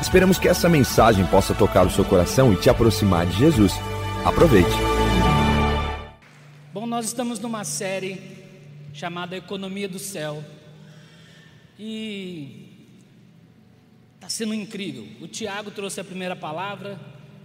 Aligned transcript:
Esperamos 0.00 0.38
que 0.38 0.46
essa 0.46 0.68
mensagem 0.68 1.26
possa 1.26 1.54
tocar 1.54 1.86
o 1.86 1.90
seu 1.90 2.04
coração 2.04 2.52
e 2.52 2.56
te 2.56 2.68
aproximar 2.68 3.26
de 3.26 3.38
Jesus. 3.38 3.72
Aproveite. 4.24 4.70
Bom, 6.72 6.86
nós 6.86 7.06
estamos 7.06 7.40
numa 7.40 7.64
série 7.64 8.20
chamada 8.92 9.36
Economia 9.36 9.88
do 9.88 9.98
Céu 9.98 10.44
e 11.78 12.68
está 14.14 14.28
sendo 14.28 14.52
incrível. 14.52 15.06
O 15.20 15.26
Tiago 15.26 15.70
trouxe 15.70 15.98
a 15.98 16.04
primeira 16.04 16.36
palavra 16.36 17.00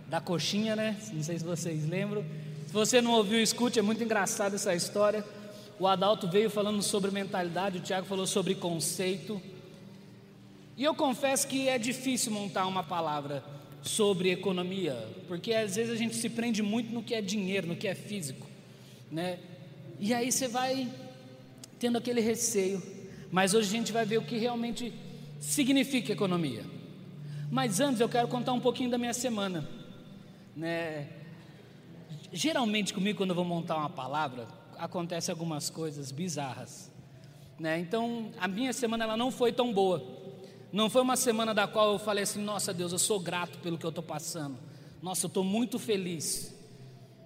da 0.07 0.19
coxinha, 0.19 0.75
né? 0.75 0.97
Não 1.13 1.23
sei 1.23 1.39
se 1.39 1.45
vocês 1.45 1.87
lembram. 1.87 2.23
Se 2.67 2.73
você 2.73 3.01
não 3.01 3.11
ouviu, 3.11 3.41
escute, 3.41 3.79
é 3.79 3.81
muito 3.81 4.03
engraçada 4.03 4.55
essa 4.55 4.75
história. 4.75 5.25
O 5.79 5.87
Adalto 5.87 6.27
veio 6.27 6.49
falando 6.49 6.81
sobre 6.83 7.11
mentalidade, 7.11 7.77
o 7.77 7.81
Tiago 7.81 8.05
falou 8.05 8.27
sobre 8.27 8.55
conceito. 8.55 9.41
E 10.77 10.83
eu 10.83 10.95
confesso 10.95 11.47
que 11.47 11.67
é 11.67 11.77
difícil 11.77 12.31
montar 12.31 12.65
uma 12.65 12.83
palavra 12.83 13.43
sobre 13.81 14.31
economia, 14.31 14.95
porque 15.27 15.53
às 15.53 15.75
vezes 15.75 15.91
a 15.91 15.95
gente 15.95 16.15
se 16.15 16.29
prende 16.29 16.61
muito 16.61 16.93
no 16.93 17.03
que 17.03 17.13
é 17.13 17.21
dinheiro, 17.21 17.67
no 17.67 17.75
que 17.75 17.87
é 17.87 17.95
físico, 17.95 18.47
né? 19.11 19.39
E 19.99 20.13
aí 20.13 20.31
você 20.31 20.47
vai 20.47 20.87
tendo 21.79 21.97
aquele 21.97 22.21
receio. 22.21 22.81
Mas 23.31 23.53
hoje 23.53 23.69
a 23.69 23.71
gente 23.71 23.91
vai 23.91 24.05
ver 24.05 24.17
o 24.17 24.23
que 24.23 24.37
realmente 24.37 24.93
significa 25.39 26.11
economia. 26.11 26.63
Mas 27.49 27.79
antes 27.79 27.99
eu 27.99 28.09
quero 28.09 28.27
contar 28.27 28.53
um 28.53 28.59
pouquinho 28.59 28.89
da 28.89 28.97
minha 28.97 29.13
semana, 29.13 29.67
né? 30.55 31.07
Geralmente 32.31 32.93
comigo 32.93 33.17
quando 33.17 33.31
eu 33.31 33.35
vou 33.35 33.45
montar 33.45 33.77
uma 33.77 33.89
palavra, 33.89 34.47
acontece 34.77 35.31
algumas 35.31 35.69
coisas 35.69 36.11
bizarras, 36.11 36.91
né? 37.59 37.79
Então, 37.79 38.31
a 38.39 38.47
minha 38.47 38.73
semana 38.73 39.03
ela 39.03 39.17
não 39.17 39.31
foi 39.31 39.51
tão 39.51 39.73
boa. 39.73 40.20
Não 40.71 40.89
foi 40.89 41.01
uma 41.01 41.17
semana 41.17 41.53
da 41.53 41.67
qual 41.67 41.93
eu 41.93 41.99
falei 41.99 42.23
assim: 42.23 42.41
nossa 42.41 42.73
Deus, 42.73 42.91
eu 42.91 42.99
sou 42.99 43.19
grato 43.19 43.57
pelo 43.59 43.77
que 43.77 43.85
eu 43.85 43.89
estou 43.89 44.03
passando. 44.03 44.57
Nossa, 45.01 45.25
eu 45.25 45.27
estou 45.27 45.43
muito 45.43 45.77
feliz. 45.77 46.55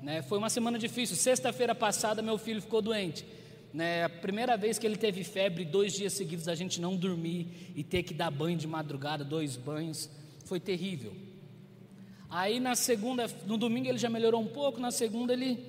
Né? 0.02 0.22
Foi 0.24 0.38
uma 0.38 0.50
semana 0.50 0.80
difícil. 0.80 1.16
Sexta-feira 1.16 1.76
passada, 1.76 2.22
meu 2.22 2.38
filho 2.38 2.62
ficou 2.62 2.82
doente. 2.82 3.26
Né? 3.74 4.06
A 4.06 4.10
primeira 4.10 4.58
vez 4.58 4.80
que 4.80 4.88
ele 4.88 4.98
teve 4.98 5.24
febre, 5.24 5.64
dois 5.64 5.94
dias 5.94 6.14
seguidos 6.14 6.48
a 6.48 6.56
gente 6.56 6.82
não 6.82 6.96
dormir 6.96 7.72
e 7.76 7.84
ter 7.84 8.02
que 8.02 8.14
dar 8.14 8.32
banho 8.32 8.58
de 8.58 8.68
madrugada, 8.68 9.24
dois 9.24 9.56
banhos, 9.56 10.10
foi 10.46 10.60
terrível. 10.60 11.16
Aí 12.30 12.60
na 12.60 12.74
segunda, 12.74 13.28
no 13.46 13.58
domingo 13.58 13.88
ele 13.88 13.98
já 13.98 14.10
melhorou 14.10 14.42
um 14.42 14.48
pouco, 14.48 14.80
na 14.80 14.92
segunda 14.92 15.34
ele 15.34 15.64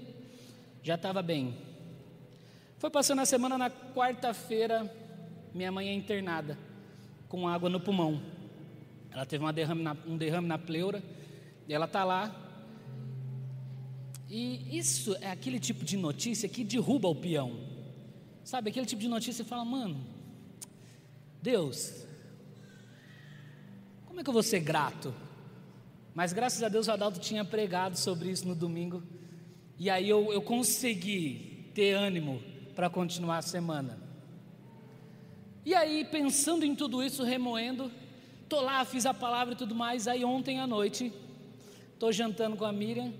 já 0.82 0.94
estava 0.94 1.20
bem. 1.20 1.54
Foi 2.78 2.88
passando 2.88 3.20
a 3.20 3.27
semana, 3.27 3.58
na 3.58 3.70
quarta-feira, 3.70 4.91
minha 5.52 5.72
mãe 5.72 5.88
é 5.88 5.94
internada 5.94 6.56
com 7.28 7.48
água 7.48 7.69
no 7.69 7.80
pulmão. 7.80 8.22
Ela 9.10 9.24
teve 9.24 9.50
derrame 9.52 9.82
na, 9.82 9.96
um 10.06 10.16
derrame 10.16 10.46
na 10.46 10.58
pleura 10.58 11.02
e 11.66 11.72
ela 11.72 11.86
está 11.86 12.05
lá. 12.05 12.34
E 14.28 14.76
isso 14.76 15.16
é 15.20 15.31
aquele 15.31 15.59
tipo 15.59 15.84
de 15.84 15.97
notícia 15.97 16.48
que 16.48 16.65
derruba 16.65 17.09
o 17.09 17.15
peão. 17.15 17.59
Sabe, 18.44 18.70
aquele 18.70 18.86
tipo 18.86 19.00
de 19.00 19.09
notícia 19.09 19.42
que 19.42 19.50
fala, 19.50 19.65
mano, 19.65 20.04
Deus, 21.42 22.06
como 24.06 24.20
é 24.20 24.22
que 24.22 24.28
eu 24.28 24.34
vou 24.34 24.42
ser 24.42 24.60
grato? 24.60 25.15
Mas 26.15 26.32
graças 26.32 26.62
a 26.62 26.69
Deus 26.69 26.88
o 26.88 26.92
Adalto 26.92 27.20
tinha 27.20 27.44
pregado 27.44 27.98
sobre 27.98 28.31
isso 28.31 28.47
no 28.47 28.54
domingo. 28.54 29.03
E 29.78 29.91
aí 29.91 30.09
eu, 30.09 30.32
eu 30.32 30.41
consegui 30.41 31.70
ter 31.75 31.92
ânimo 31.92 32.42
para 32.75 32.88
continuar 32.88 33.38
a 33.38 33.42
semana. 33.42 34.06
E 35.66 35.75
aí, 35.75 36.04
pensando 36.04 36.65
em 36.65 36.77
tudo 36.77 37.03
isso, 37.03 37.25
remoendo, 37.25 37.91
tô 38.49 38.60
lá, 38.60 38.84
fiz 38.84 39.04
a 39.04 39.12
palavra 39.12 39.54
e 39.54 39.56
tudo 39.56 39.75
mais. 39.75 40.06
Aí 40.06 40.25
ontem 40.25 40.60
à 40.60 40.66
noite, 40.66 41.12
tô 41.99 42.12
jantando 42.12 42.56
com 42.56 42.65
a 42.65 42.71
Miriam 42.71 43.12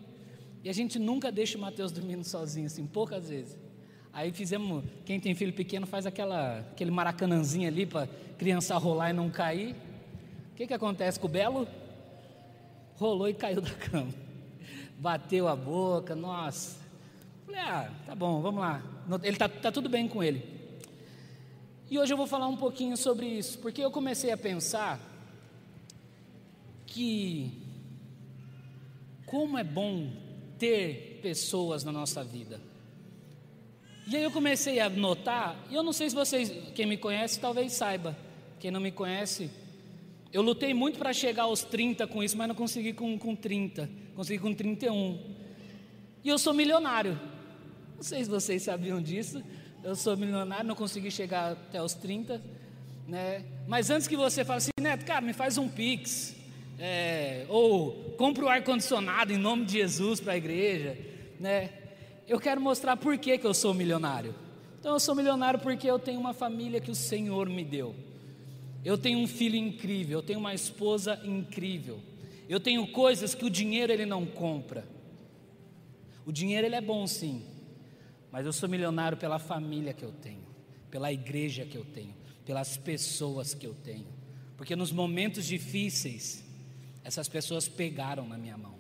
e 0.62 0.71
a 0.71 0.73
gente 0.73 0.97
nunca 0.97 1.33
deixa 1.33 1.59
o 1.59 1.61
Mateus 1.61 1.91
dormindo 1.91 2.23
sozinho, 2.23 2.67
assim, 2.67 2.87
poucas 2.87 3.31
vezes. 3.31 3.59
Aí 4.12 4.31
fizemos, 4.31 4.84
quem 5.05 5.19
tem 5.19 5.34
filho 5.34 5.53
pequeno 5.53 5.89
faz 5.89 6.07
aquela, 6.07 6.61
aquele 6.61 6.93
maracanãzinho 6.93 7.67
ali 7.67 7.84
para 7.84 8.09
criança 8.39 8.77
rolar 8.77 9.11
e 9.11 9.13
não 9.13 9.28
cair. 9.28 9.75
O 10.53 10.55
que, 10.55 10.69
que 10.69 10.75
acontece 10.75 11.19
com 11.19 11.27
o 11.27 11.31
Belo? 11.31 11.67
Rolou 12.95 13.28
e 13.28 13.34
caiu 13.34 13.61
da 13.61 13.73
cama. 13.73 14.15
Bateu 15.01 15.49
a 15.49 15.57
boca, 15.57 16.15
nossa. 16.15 16.78
Falei, 17.45 17.61
ah, 17.61 17.91
tá 18.07 18.15
bom, 18.15 18.41
vamos 18.41 18.61
lá. 18.61 18.81
Ele 19.25 19.37
tá, 19.37 19.49
tá 19.49 19.73
tudo 19.73 19.89
bem 19.89 20.07
com 20.07 20.23
ele. 20.23 20.56
E 21.89 21.99
hoje 21.99 22.13
eu 22.13 22.17
vou 22.17 22.27
falar 22.27 22.49
um 22.49 22.57
pouquinho 22.57 22.97
sobre 22.97 23.27
isso, 23.27 23.59
porque 23.61 23.81
eu 23.81 23.93
comecei 23.93 24.33
a 24.33 24.37
pensar 24.37 25.01
que 26.85 27.53
como 29.25 29.57
é 29.57 29.63
bom 29.63 30.11
ter 30.59 31.21
pessoas 31.23 31.85
na 31.85 31.93
nossa 31.93 32.25
vida. 32.25 32.61
E 34.09 34.17
aí 34.17 34.23
eu 34.23 34.31
comecei 34.33 34.81
a 34.81 34.89
notar, 34.89 35.65
e 35.71 35.75
eu 35.75 35.83
não 35.83 35.93
sei 35.93 36.09
se 36.09 36.17
vocês, 36.17 36.53
quem 36.75 36.87
me 36.87 36.97
conhece, 36.97 37.39
talvez 37.39 37.73
saiba. 37.73 38.17
Quem 38.59 38.71
não 38.71 38.81
me 38.81 38.91
conhece, 38.91 39.51
eu 40.33 40.43
lutei 40.43 40.75
muito 40.75 40.99
para 40.99 41.13
chegar 41.13 41.45
aos 41.45 41.63
30 41.63 42.07
com 42.09 42.23
isso, 42.23 42.37
mas 42.37 42.49
não 42.49 42.55
consegui 42.55 42.93
com, 42.93 43.17
com 43.19 43.37
30, 43.37 43.89
consegui 44.15 44.41
com 44.41 44.53
31. 44.53 45.21
E 46.25 46.29
eu 46.29 46.39
sou 46.39 46.53
milionário. 46.53 47.21
Não 47.95 48.03
sei 48.03 48.25
se 48.25 48.31
vocês 48.31 48.63
sabiam 48.63 49.01
disso, 49.01 49.43
eu 49.87 49.95
sou 49.95 50.17
milionário, 50.17 50.67
não 50.67 50.75
consegui 50.75 51.13
chegar 51.13 51.53
até 51.53 51.81
os 51.81 51.95
30, 51.95 52.43
né? 53.07 53.45
Mas 53.69 53.89
antes 53.89 54.09
que 54.09 54.17
você 54.17 54.45
fale 54.45 54.59
assim, 54.59 54.71
Neto, 54.81 55.05
cara, 55.05 55.21
me 55.21 55.33
faz 55.33 55.57
um 55.59 55.69
pix, 55.69 56.35
é, 56.77 57.47
ou 57.49 57.93
compra 58.19 58.45
o 58.45 58.49
ar-condicionado 58.49 59.33
em 59.33 59.37
nome 59.37 59.65
de 59.65 59.75
Jesus 59.75 60.19
para 60.19 60.33
a 60.33 60.37
igreja, 60.37 60.99
né? 61.39 61.71
Eu 62.27 62.41
quero 62.41 62.61
mostrar 62.61 62.97
por 62.97 63.17
que, 63.17 63.39
que 63.39 63.47
eu 63.47 63.55
sou 63.55 63.73
milionário. 63.73 64.35
Então 64.81 64.93
eu 64.93 64.99
sou 64.99 65.15
milionário 65.15 65.61
porque 65.61 65.89
eu 65.89 66.01
tenho 66.01 66.19
uma 66.19 66.35
família 66.35 66.81
que 66.81 66.91
o 66.91 66.95
Senhor 66.95 67.49
me 67.49 67.65
deu. 67.65 67.95
Eu 68.85 68.99
tenho 68.99 69.21
um 69.21 69.29
filho 69.29 69.55
incrível, 69.55 70.19
eu 70.19 70.23
tenho 70.23 70.41
uma 70.41 70.53
esposa 70.53 71.21
incrível. 71.23 72.01
Eu 72.49 72.59
tenho 72.59 72.85
coisas 72.89 73.37
que 73.37 73.45
o 73.45 73.51
dinheiro 73.51 73.93
ele 73.93 74.05
não 74.05 74.27
compra. 74.27 74.85
O 76.27 76.33
dinheiro 76.33 76.67
ele 76.67 76.75
é 76.75 76.81
bom 76.81 77.07
sim, 77.07 77.41
mas 78.37 78.45
eu 78.45 78.53
sou 78.53 78.69
milionário 78.69 79.17
pela 79.17 79.39
família 79.39 79.95
que 79.95 80.05
eu 80.05 80.13
tenho, 80.13 80.45
pela 80.91 81.11
igreja 81.11 81.65
que 81.65 81.75
eu 81.75 81.87
tenho, 81.87 82.15
pelas 82.45 82.77
pessoas 82.77 83.55
que 83.55 83.67
eu 83.67 83.73
tenho. 83.73 84.07
Porque 84.59 84.77
nos 84.77 84.93
momentos 84.93 85.47
difíceis, 85.47 86.45
essas 87.03 87.31
pessoas 87.31 87.67
pegaram 87.67 88.29
na 88.29 88.37
minha 88.37 88.59
mão, 88.59 88.75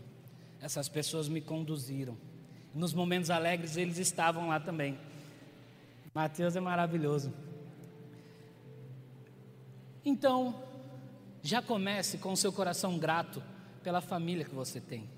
essas 0.60 0.90
pessoas 0.90 1.26
me 1.26 1.40
conduziram. 1.40 2.18
Nos 2.74 2.92
momentos 2.92 3.30
alegres, 3.30 3.78
eles 3.78 3.96
estavam 3.96 4.48
lá 4.48 4.60
também. 4.60 4.98
Mateus 6.12 6.54
é 6.54 6.60
maravilhoso. 6.60 7.32
Então, 10.04 10.54
já 11.40 11.62
comece 11.62 12.18
com 12.18 12.30
o 12.30 12.36
seu 12.36 12.52
coração 12.52 12.98
grato 12.98 13.42
pela 13.82 14.02
família 14.02 14.44
que 14.44 14.54
você 14.54 14.82
tem. 14.82 15.08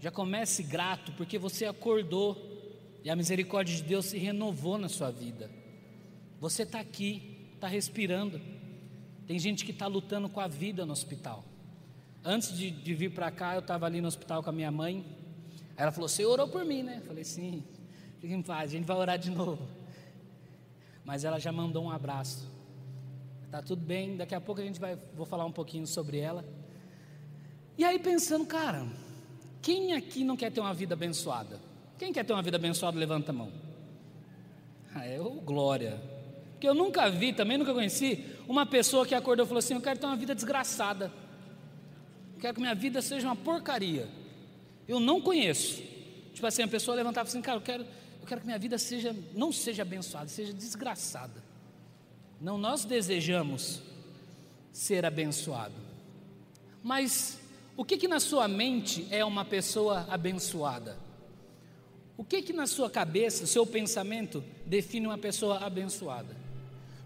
Já 0.00 0.10
comece 0.10 0.62
grato 0.62 1.12
porque 1.12 1.38
você 1.38 1.66
acordou 1.66 2.50
e 3.04 3.10
a 3.10 3.16
misericórdia 3.16 3.74
de 3.74 3.82
Deus 3.82 4.06
se 4.06 4.18
renovou 4.18 4.78
na 4.78 4.88
sua 4.88 5.10
vida. 5.10 5.50
Você 6.40 6.62
está 6.62 6.80
aqui, 6.80 7.50
está 7.54 7.66
respirando. 7.66 8.40
Tem 9.26 9.38
gente 9.38 9.64
que 9.64 9.70
está 9.70 9.86
lutando 9.86 10.28
com 10.28 10.40
a 10.40 10.48
vida 10.48 10.84
no 10.84 10.92
hospital. 10.92 11.44
Antes 12.24 12.56
de, 12.56 12.70
de 12.70 12.94
vir 12.94 13.12
para 13.12 13.30
cá, 13.30 13.54
eu 13.54 13.60
estava 13.60 13.86
ali 13.86 14.00
no 14.00 14.08
hospital 14.08 14.42
com 14.42 14.50
a 14.50 14.52
minha 14.52 14.70
mãe. 14.70 15.04
Aí 15.76 15.82
ela 15.82 15.92
falou: 15.92 16.08
Você 16.08 16.24
orou 16.24 16.48
por 16.48 16.64
mim, 16.64 16.82
né? 16.82 16.98
Eu 16.98 17.06
falei: 17.06 17.24
Sim, 17.24 17.64
fique 18.20 18.32
em 18.32 18.42
paz, 18.42 18.70
a 18.70 18.72
gente 18.72 18.84
vai 18.84 18.96
orar 18.96 19.18
de 19.18 19.30
novo. 19.30 19.66
Mas 21.04 21.24
ela 21.24 21.38
já 21.38 21.50
mandou 21.50 21.84
um 21.84 21.90
abraço. 21.90 22.48
Tá 23.50 23.60
tudo 23.60 23.84
bem, 23.84 24.16
daqui 24.16 24.34
a 24.34 24.40
pouco 24.40 24.60
a 24.60 24.64
gente 24.64 24.80
vai, 24.80 24.96
vou 25.14 25.26
falar 25.26 25.44
um 25.44 25.52
pouquinho 25.52 25.86
sobre 25.86 26.18
ela. 26.18 26.44
E 27.76 27.84
aí 27.84 27.98
pensando, 27.98 28.46
cara, 28.46 28.86
quem 29.60 29.92
aqui 29.92 30.24
não 30.24 30.36
quer 30.36 30.50
ter 30.50 30.60
uma 30.60 30.72
vida 30.72 30.94
abençoada? 30.94 31.60
Quem 32.02 32.12
quer 32.12 32.24
ter 32.24 32.32
uma 32.32 32.42
vida 32.42 32.56
abençoada, 32.56 32.98
levanta 32.98 33.30
a 33.30 33.32
mão. 33.32 33.52
Ah, 34.92 35.06
eu, 35.06 35.34
glória. 35.34 36.02
Porque 36.50 36.68
eu 36.68 36.74
nunca 36.74 37.08
vi, 37.08 37.32
também 37.32 37.56
nunca 37.56 37.72
conheci, 37.72 38.26
uma 38.48 38.66
pessoa 38.66 39.06
que 39.06 39.14
acordou 39.14 39.46
e 39.46 39.48
falou 39.48 39.60
assim: 39.60 39.74
Eu 39.74 39.80
quero 39.80 40.00
ter 40.00 40.06
uma 40.06 40.16
vida 40.16 40.34
desgraçada. 40.34 41.12
quero 42.40 42.54
que 42.54 42.60
minha 42.60 42.74
vida 42.74 43.00
seja 43.00 43.28
uma 43.28 43.36
porcaria. 43.36 44.08
Eu 44.88 44.98
não 44.98 45.20
conheço. 45.20 45.80
Tipo 46.34 46.44
assim, 46.44 46.64
a 46.64 46.66
pessoa 46.66 46.96
levantava 46.96 47.28
assim, 47.28 47.40
cara, 47.40 47.58
eu 47.58 47.62
quero, 47.62 47.84
eu 48.20 48.26
quero 48.26 48.40
que 48.40 48.48
minha 48.48 48.58
vida 48.58 48.78
seja, 48.78 49.14
não 49.32 49.52
seja 49.52 49.82
abençoada, 49.82 50.26
seja 50.26 50.52
desgraçada. 50.52 51.40
Não, 52.40 52.58
nós 52.58 52.84
desejamos 52.84 53.80
ser 54.72 55.06
abençoado. 55.06 55.76
Mas 56.82 57.38
o 57.76 57.84
que 57.84 57.96
que 57.96 58.08
na 58.08 58.18
sua 58.18 58.48
mente 58.48 59.06
é 59.08 59.24
uma 59.24 59.44
pessoa 59.44 60.04
abençoada? 60.10 61.11
O 62.16 62.24
que 62.24 62.42
que 62.42 62.52
na 62.52 62.66
sua 62.66 62.90
cabeça, 62.90 63.46
seu 63.46 63.66
pensamento 63.66 64.44
define 64.66 65.06
uma 65.06 65.18
pessoa 65.18 65.58
abençoada? 65.58 66.36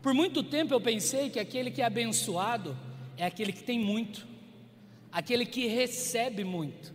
Por 0.03 0.12
muito 0.12 0.43
tempo 0.43 0.75
eu 0.75 0.81
pensei 0.81 1.31
que 1.31 1.38
aquele 1.38 1.70
que 1.70 1.82
é 1.82 1.85
abençoado 1.85 2.76
é 3.17 3.25
aquele 3.25 3.53
que 3.53 3.62
tem 3.62 3.79
muito, 3.79 4.26
aquele 5.11 5.47
que 5.47 5.67
recebe 5.67 6.44
muito, 6.44 6.93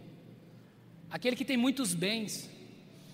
aquele 1.09 1.35
que 1.35 1.45
tem 1.45 1.57
muitos 1.57 1.93
bens. 1.93 2.49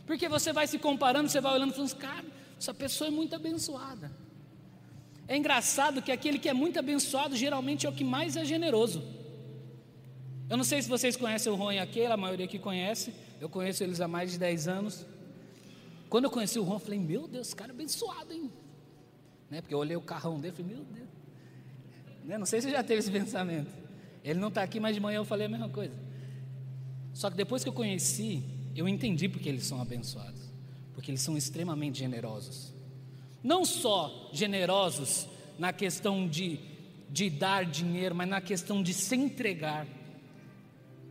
Porque 0.06 0.30
você 0.30 0.54
vai 0.54 0.68
se 0.68 0.78
comparando, 0.80 1.30
você 1.30 1.42
vai 1.42 1.54
olhando 1.54 1.72
e 1.72 1.76
falando, 1.76 1.96
cara, 1.96 2.26
essa 2.58 2.74
pessoa 2.74 3.08
é 3.08 3.12
muito 3.12 3.36
abençoada. 3.36 4.12
É 5.28 5.36
engraçado 5.36 6.02
que 6.02 6.12
aquele 6.12 6.40
que 6.40 6.48
é 6.48 6.54
muito 6.54 6.80
abençoado 6.80 7.36
geralmente 7.36 7.86
é 7.86 7.90
o 7.90 7.94
que 7.94 8.04
mais 8.04 8.38
é 8.38 8.46
generoso. 8.46 9.04
Eu 10.50 10.56
não 10.56 10.64
sei 10.64 10.82
se 10.82 10.88
vocês 10.88 11.18
conhecem 11.18 11.52
o 11.52 11.56
Ron 11.56 11.74
e 11.74 11.80
a 11.80 12.18
maioria 12.18 12.46
aqui 12.46 12.58
conhece. 12.58 13.14
Eu 13.40 13.50
conheço 13.50 13.84
eles 13.84 14.02
há 14.02 14.08
mais 14.08 14.32
de 14.32 14.38
10 14.38 14.68
anos. 14.68 15.06
Quando 16.10 16.26
eu 16.26 16.32
conheci 16.32 16.58
o 16.58 16.64
Ron, 16.64 16.76
eu 16.76 16.80
falei, 16.80 17.00
meu 17.00 17.28
Deus, 17.28 17.54
cara 17.54 17.72
abençoado, 17.72 18.34
hein? 18.34 18.52
Né? 19.50 19.62
Porque 19.62 19.74
eu 19.74 19.80
olhei 19.80 19.96
o 19.96 20.02
carrão 20.02 20.40
dele 20.40 20.54
e 20.54 20.58
falei, 20.58 20.76
meu 20.76 20.86
Deus. 20.86 21.08
Né? 22.24 22.38
Não 22.38 22.46
sei 22.46 22.62
se 22.62 22.68
você 22.68 22.74
já 22.74 22.84
teve 22.84 23.00
esse 23.00 23.12
pensamento. 23.12 23.72
Ele 24.24 24.40
não 24.40 24.50
está 24.50 24.62
aqui, 24.64 24.80
mas 24.80 24.96
de 24.96 25.02
manhã 25.02 25.18
eu 25.18 25.26
falei 25.26 25.46
a 25.46 25.50
mesma 25.50 25.70
coisa. 25.70 25.94
Só 27.14 27.30
que 27.30 27.38
depois 27.38 27.64
que 27.64 27.70
eu 27.70 27.74
conheci, 27.74 28.44
eu 28.76 28.88
entendi 28.88 29.30
porque 29.30 29.48
eles 29.48 29.66
são 29.66 29.82
abençoados. 29.82 30.42
Porque 30.94 31.12
eles 31.12 31.22
são 31.22 31.38
extremamente 31.38 32.00
generosos. 32.00 32.74
Não 33.44 33.64
só 33.64 34.30
generosos 34.34 35.28
na 35.58 35.72
questão 35.72 36.28
de, 36.28 36.60
de 37.10 37.30
dar 37.30 37.66
dinheiro, 37.66 38.14
mas 38.14 38.28
na 38.28 38.42
questão 38.42 38.84
de 38.84 38.94
se 38.94 39.16
entregar. 39.16 39.88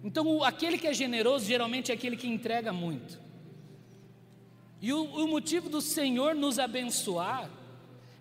Então, 0.03 0.43
aquele 0.43 0.79
que 0.79 0.87
é 0.87 0.95
generoso 0.95 1.45
geralmente 1.45 1.91
é 1.91 1.95
aquele 1.95 2.17
que 2.17 2.29
entrega 2.29 2.73
muito. 2.73 3.19
E 4.81 4.93
o, 4.93 5.03
o 5.03 5.27
motivo 5.27 5.69
do 5.69 5.81
Senhor 5.81 6.35
nos 6.35 6.59
abençoar 6.59 7.51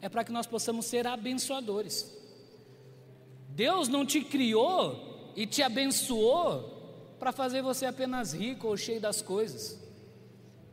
é 0.01 0.09
para 0.09 0.23
que 0.23 0.31
nós 0.31 0.47
possamos 0.47 0.85
ser 0.85 1.05
abençoadores. 1.05 2.13
Deus 3.49 3.87
não 3.87 4.05
te 4.05 4.21
criou 4.21 5.31
e 5.35 5.45
te 5.45 5.61
abençoou 5.61 7.15
para 7.19 7.31
fazer 7.31 7.61
você 7.61 7.85
apenas 7.85 8.33
rico 8.33 8.67
ou 8.67 8.77
cheio 8.77 8.99
das 8.99 9.21
coisas. 9.21 9.79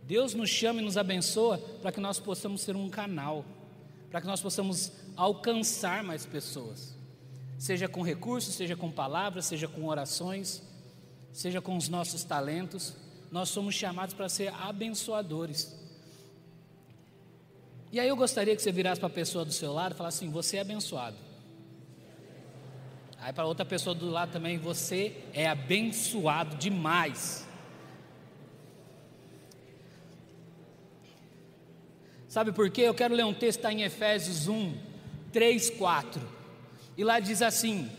Deus 0.03 0.35
nos 0.35 0.51
chama 0.51 0.81
e 0.81 0.85
nos 0.85 0.97
abençoa 0.97 1.59
para 1.81 1.93
que 1.93 2.01
nós 2.01 2.19
possamos 2.19 2.61
ser 2.61 2.75
um 2.75 2.89
canal, 2.89 3.45
para 4.11 4.21
que 4.21 4.27
nós 4.27 4.41
possamos 4.41 4.93
alcançar 5.17 6.03
mais 6.03 6.27
pessoas, 6.27 6.97
seja 7.57 7.89
com 7.89 8.03
recursos, 8.03 8.55
seja 8.55 8.77
com 8.77 8.91
palavras, 8.91 9.47
seja 9.47 9.69
com 9.69 9.87
orações, 9.87 10.63
seja 11.32 11.61
com 11.61 11.76
os 11.76 11.88
nossos 11.88 12.25
talentos. 12.25 12.94
Nós 13.31 13.49
somos 13.49 13.75
chamados 13.75 14.14
para 14.14 14.29
ser 14.29 14.52
abençoadores. 14.55 15.75
E 17.90 17.99
aí 17.99 18.08
eu 18.08 18.17
gostaria 18.17 18.55
que 18.55 18.62
você 18.62 18.73
virasse 18.73 19.00
para 19.00 19.08
a 19.08 19.12
pessoa 19.12 19.44
do 19.44 19.52
seu 19.52 19.73
lado 19.73 19.94
e 19.94 19.96
falasse 19.96 20.25
assim: 20.25 20.32
Você 20.32 20.56
é 20.56 20.61
abençoado. 20.61 21.17
Aí 23.19 23.32
para 23.32 23.44
outra 23.44 23.64
pessoa 23.64 23.94
do 23.94 24.11
lado 24.11 24.32
também, 24.32 24.58
você 24.58 25.17
é 25.32 25.46
abençoado 25.46 26.56
demais. 26.56 27.46
Sabe 32.29 32.50
por 32.50 32.70
quê? 32.70 32.81
Eu 32.81 32.94
quero 32.94 33.14
ler 33.14 33.25
um 33.25 33.34
texto 33.34 33.58
está 33.58 33.73
em 33.73 33.82
Efésios 33.82 34.49
1, 34.49 34.75
3, 35.32 35.70
4. 35.70 36.20
E 36.96 37.05
lá 37.05 37.20
diz 37.20 37.43
assim: 37.43 37.90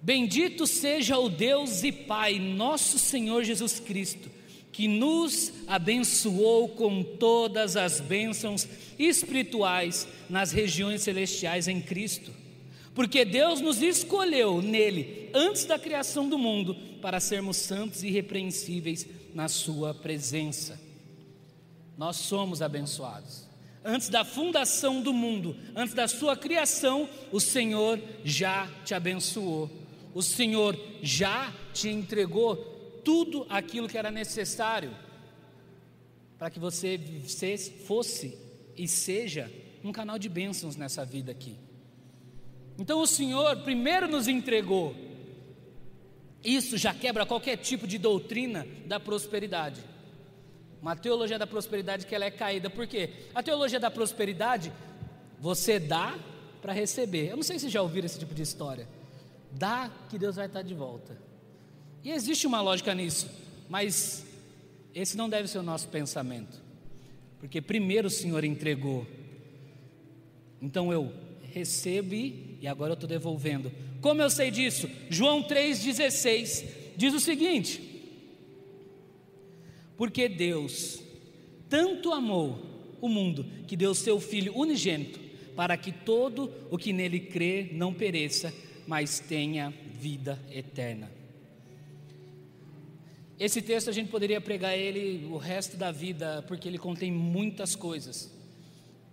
Bendito 0.00 0.66
seja 0.66 1.18
o 1.18 1.28
Deus 1.28 1.82
e 1.82 1.90
Pai, 1.90 2.38
nosso 2.38 2.98
Senhor 2.98 3.44
Jesus 3.44 3.80
Cristo, 3.80 4.30
que 4.72 4.86
nos 4.86 5.52
abençoou 5.66 6.68
com 6.68 7.02
todas 7.02 7.76
as 7.76 8.00
bênçãos 8.00 8.68
espirituais 8.98 10.06
nas 10.28 10.52
regiões 10.52 11.02
celestiais 11.02 11.66
em 11.66 11.80
Cristo. 11.80 12.30
Porque 12.94 13.24
Deus 13.24 13.60
nos 13.60 13.82
escolheu 13.82 14.62
nele 14.62 15.30
antes 15.34 15.64
da 15.64 15.78
criação 15.78 16.28
do 16.28 16.38
mundo 16.38 16.74
para 17.02 17.20
sermos 17.20 17.56
santos 17.56 18.02
e 18.02 18.08
irrepreensíveis 18.08 19.06
na 19.34 19.48
Sua 19.48 19.92
presença 19.92 20.86
nós 21.96 22.16
somos 22.16 22.60
abençoados. 22.60 23.46
Antes 23.84 24.08
da 24.08 24.24
fundação 24.24 25.00
do 25.00 25.12
mundo, 25.12 25.56
antes 25.74 25.94
da 25.94 26.08
sua 26.08 26.36
criação, 26.36 27.08
o 27.30 27.40
Senhor 27.40 28.00
já 28.24 28.68
te 28.84 28.94
abençoou. 28.94 29.70
O 30.16 30.22
Senhor 30.22 30.74
já 31.02 31.52
te 31.74 31.90
entregou 31.90 32.56
tudo 33.04 33.44
aquilo 33.50 33.86
que 33.86 33.98
era 33.98 34.10
necessário 34.10 34.90
para 36.38 36.48
que 36.48 36.58
você 36.58 36.98
fosse 37.86 38.38
e 38.74 38.88
seja 38.88 39.52
um 39.84 39.92
canal 39.92 40.18
de 40.18 40.30
bênçãos 40.30 40.74
nessa 40.74 41.04
vida 41.04 41.30
aqui. 41.30 41.58
Então 42.78 43.02
o 43.02 43.06
Senhor 43.06 43.58
primeiro 43.58 44.08
nos 44.08 44.26
entregou. 44.26 44.96
Isso 46.42 46.78
já 46.78 46.94
quebra 46.94 47.26
qualquer 47.26 47.58
tipo 47.58 47.86
de 47.86 47.98
doutrina 47.98 48.66
da 48.86 48.98
prosperidade. 48.98 49.82
Uma 50.80 50.96
teologia 50.96 51.38
da 51.38 51.46
prosperidade 51.46 52.06
que 52.06 52.14
ela 52.14 52.24
é 52.24 52.30
caída. 52.30 52.70
Por 52.70 52.86
quê? 52.86 53.10
A 53.34 53.42
teologia 53.42 53.78
da 53.78 53.90
prosperidade, 53.90 54.72
você 55.38 55.78
dá 55.78 56.18
para 56.62 56.72
receber. 56.72 57.28
Eu 57.28 57.36
não 57.36 57.42
sei 57.42 57.58
se 57.58 57.68
já 57.68 57.82
ouviram 57.82 58.06
esse 58.06 58.18
tipo 58.18 58.34
de 58.34 58.40
história. 58.40 58.95
Dá 59.56 59.90
que 60.08 60.18
Deus 60.18 60.36
vai 60.36 60.46
estar 60.46 60.62
de 60.62 60.74
volta. 60.74 61.16
E 62.04 62.10
existe 62.10 62.46
uma 62.46 62.60
lógica 62.60 62.94
nisso, 62.94 63.28
mas 63.68 64.24
esse 64.94 65.16
não 65.16 65.28
deve 65.28 65.48
ser 65.48 65.58
o 65.58 65.62
nosso 65.62 65.88
pensamento. 65.88 66.62
Porque 67.38 67.60
primeiro 67.60 68.08
o 68.08 68.10
Senhor 68.10 68.44
entregou. 68.44 69.06
Então 70.60 70.92
eu 70.92 71.12
recebi 71.52 72.58
e 72.60 72.66
agora 72.66 72.92
eu 72.92 72.94
estou 72.94 73.08
devolvendo. 73.08 73.72
Como 74.00 74.22
eu 74.22 74.30
sei 74.30 74.50
disso? 74.50 74.88
João 75.08 75.42
3,16 75.42 76.66
diz 76.96 77.14
o 77.14 77.20
seguinte: 77.20 77.96
porque 79.96 80.28
Deus 80.28 81.02
tanto 81.68 82.12
amou 82.12 82.60
o 83.00 83.08
mundo 83.08 83.46
que 83.66 83.76
deu 83.76 83.94
seu 83.94 84.20
Filho 84.20 84.56
unigênito, 84.56 85.18
para 85.56 85.76
que 85.76 85.90
todo 85.90 86.52
o 86.70 86.76
que 86.76 86.92
nele 86.92 87.18
crê 87.18 87.70
não 87.72 87.92
pereça, 87.92 88.52
mas 88.86 89.18
tenha 89.18 89.72
vida 90.00 90.38
eterna. 90.50 91.10
Esse 93.38 93.60
texto 93.60 93.90
a 93.90 93.92
gente 93.92 94.10
poderia 94.10 94.40
pregar 94.40 94.76
ele 94.76 95.26
o 95.30 95.36
resto 95.36 95.76
da 95.76 95.92
vida, 95.92 96.42
porque 96.48 96.66
ele 96.66 96.78
contém 96.78 97.12
muitas 97.12 97.74
coisas. 97.74 98.32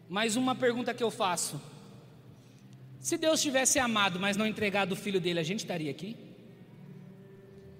Mas 0.07 0.35
uma 0.35 0.55
pergunta 0.55 0.93
que 0.93 1.03
eu 1.03 1.11
faço: 1.11 1.59
se 2.99 3.17
Deus 3.17 3.41
tivesse 3.41 3.79
amado, 3.79 4.19
mas 4.19 4.37
não 4.37 4.47
entregado 4.47 4.93
o 4.93 4.95
filho 4.95 5.19
dele, 5.19 5.39
a 5.39 5.43
gente 5.43 5.59
estaria 5.59 5.91
aqui? 5.91 6.15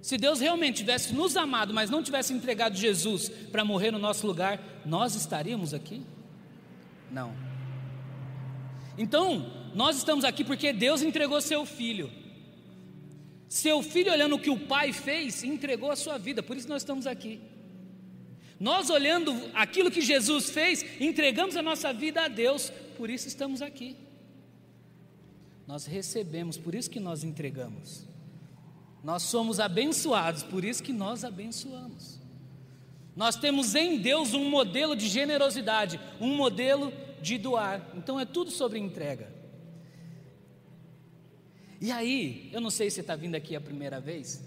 Se 0.02 0.18
Deus 0.18 0.42
realmente 0.42 0.78
tivesse 0.78 1.14
nos 1.14 1.38
amado, 1.38 1.74
mas 1.74 1.90
não 1.90 2.04
tivesse 2.04 2.34
entregado 2.34 2.76
Jesus 2.76 3.30
para 3.30 3.64
morrer 3.64 3.90
no 3.90 3.98
nosso 3.98 4.28
lugar, 4.28 4.60
nós 4.86 5.16
estaríamos 5.16 5.74
aqui? 5.74 6.02
Não. 7.10 7.34
Então, 8.98 9.52
nós 9.74 9.98
estamos 9.98 10.24
aqui 10.24 10.44
porque 10.44 10.72
Deus 10.72 11.02
entregou 11.02 11.42
seu 11.42 11.66
filho. 11.66 12.12
Seu 13.48 13.82
filho, 13.84 14.12
olhando 14.12 14.36
o 14.36 14.40
que 14.40 14.50
o 14.50 14.60
pai 14.60 14.92
fez, 14.92 15.44
entregou 15.44 15.92
a 15.92 15.96
sua 15.96 16.18
vida, 16.18 16.42
por 16.42 16.58
isso 16.58 16.68
nós 16.68 16.82
estamos 16.82 17.06
aqui. 17.06 17.40
Nós, 18.60 18.90
olhando 18.90 19.34
aquilo 19.54 19.92
que 19.92 20.02
Jesus 20.02 20.50
fez, 20.50 20.86
entregamos 21.00 21.56
a 21.56 21.62
nossa 21.62 21.92
vida 21.94 22.24
a 22.24 22.28
Deus, 22.28 22.72
por 22.98 23.10
isso 23.10 23.28
estamos 23.28 23.62
aqui. 23.62 23.96
Nós 25.68 25.86
recebemos, 25.86 26.58
por 26.58 26.74
isso 26.74 26.90
que 26.90 27.00
nós 27.00 27.24
entregamos. 27.24 28.06
Nós 29.04 29.24
somos 29.24 29.60
abençoados, 29.60 30.44
por 30.44 30.64
isso 30.64 30.82
que 30.82 30.94
nós 30.94 31.24
abençoamos. 31.24 32.20
Nós 33.16 33.36
temos 33.36 33.76
em 33.76 34.00
Deus 34.00 34.34
um 34.34 34.50
modelo 34.50 34.96
de 34.96 35.08
generosidade, 35.08 36.00
um 36.20 36.36
modelo 36.36 36.92
de 37.24 37.38
doar. 37.40 37.92
Então 37.96 38.20
é 38.20 38.26
tudo 38.26 38.52
sobre 38.52 38.78
entrega. 38.78 39.32
E 41.82 41.92
aí, 41.92 42.50
eu 42.54 42.62
não 42.62 42.70
sei 42.70 42.90
se 42.90 42.96
você 42.96 43.02
está 43.02 43.16
vindo 43.16 43.36
aqui 43.36 43.56
a 43.56 43.62
primeira 43.62 44.00
vez. 44.00 44.44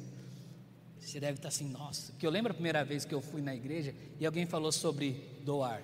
Você 1.01 1.21
deve 1.21 1.39
estar 1.39 1.49
assim, 1.49 1.69
nossa, 1.69 2.13
que 2.19 2.27
eu 2.27 2.31
lembro 2.31 2.51
a 2.51 2.55
primeira 2.55 2.85
vez 2.85 3.05
que 3.05 3.15
eu 3.15 3.21
fui 3.21 3.41
na 3.41 3.55
igreja 3.55 3.95
e 4.19 4.27
alguém 4.27 4.47
falou 4.47 4.73
sobre 4.73 5.21
doar. 5.45 5.83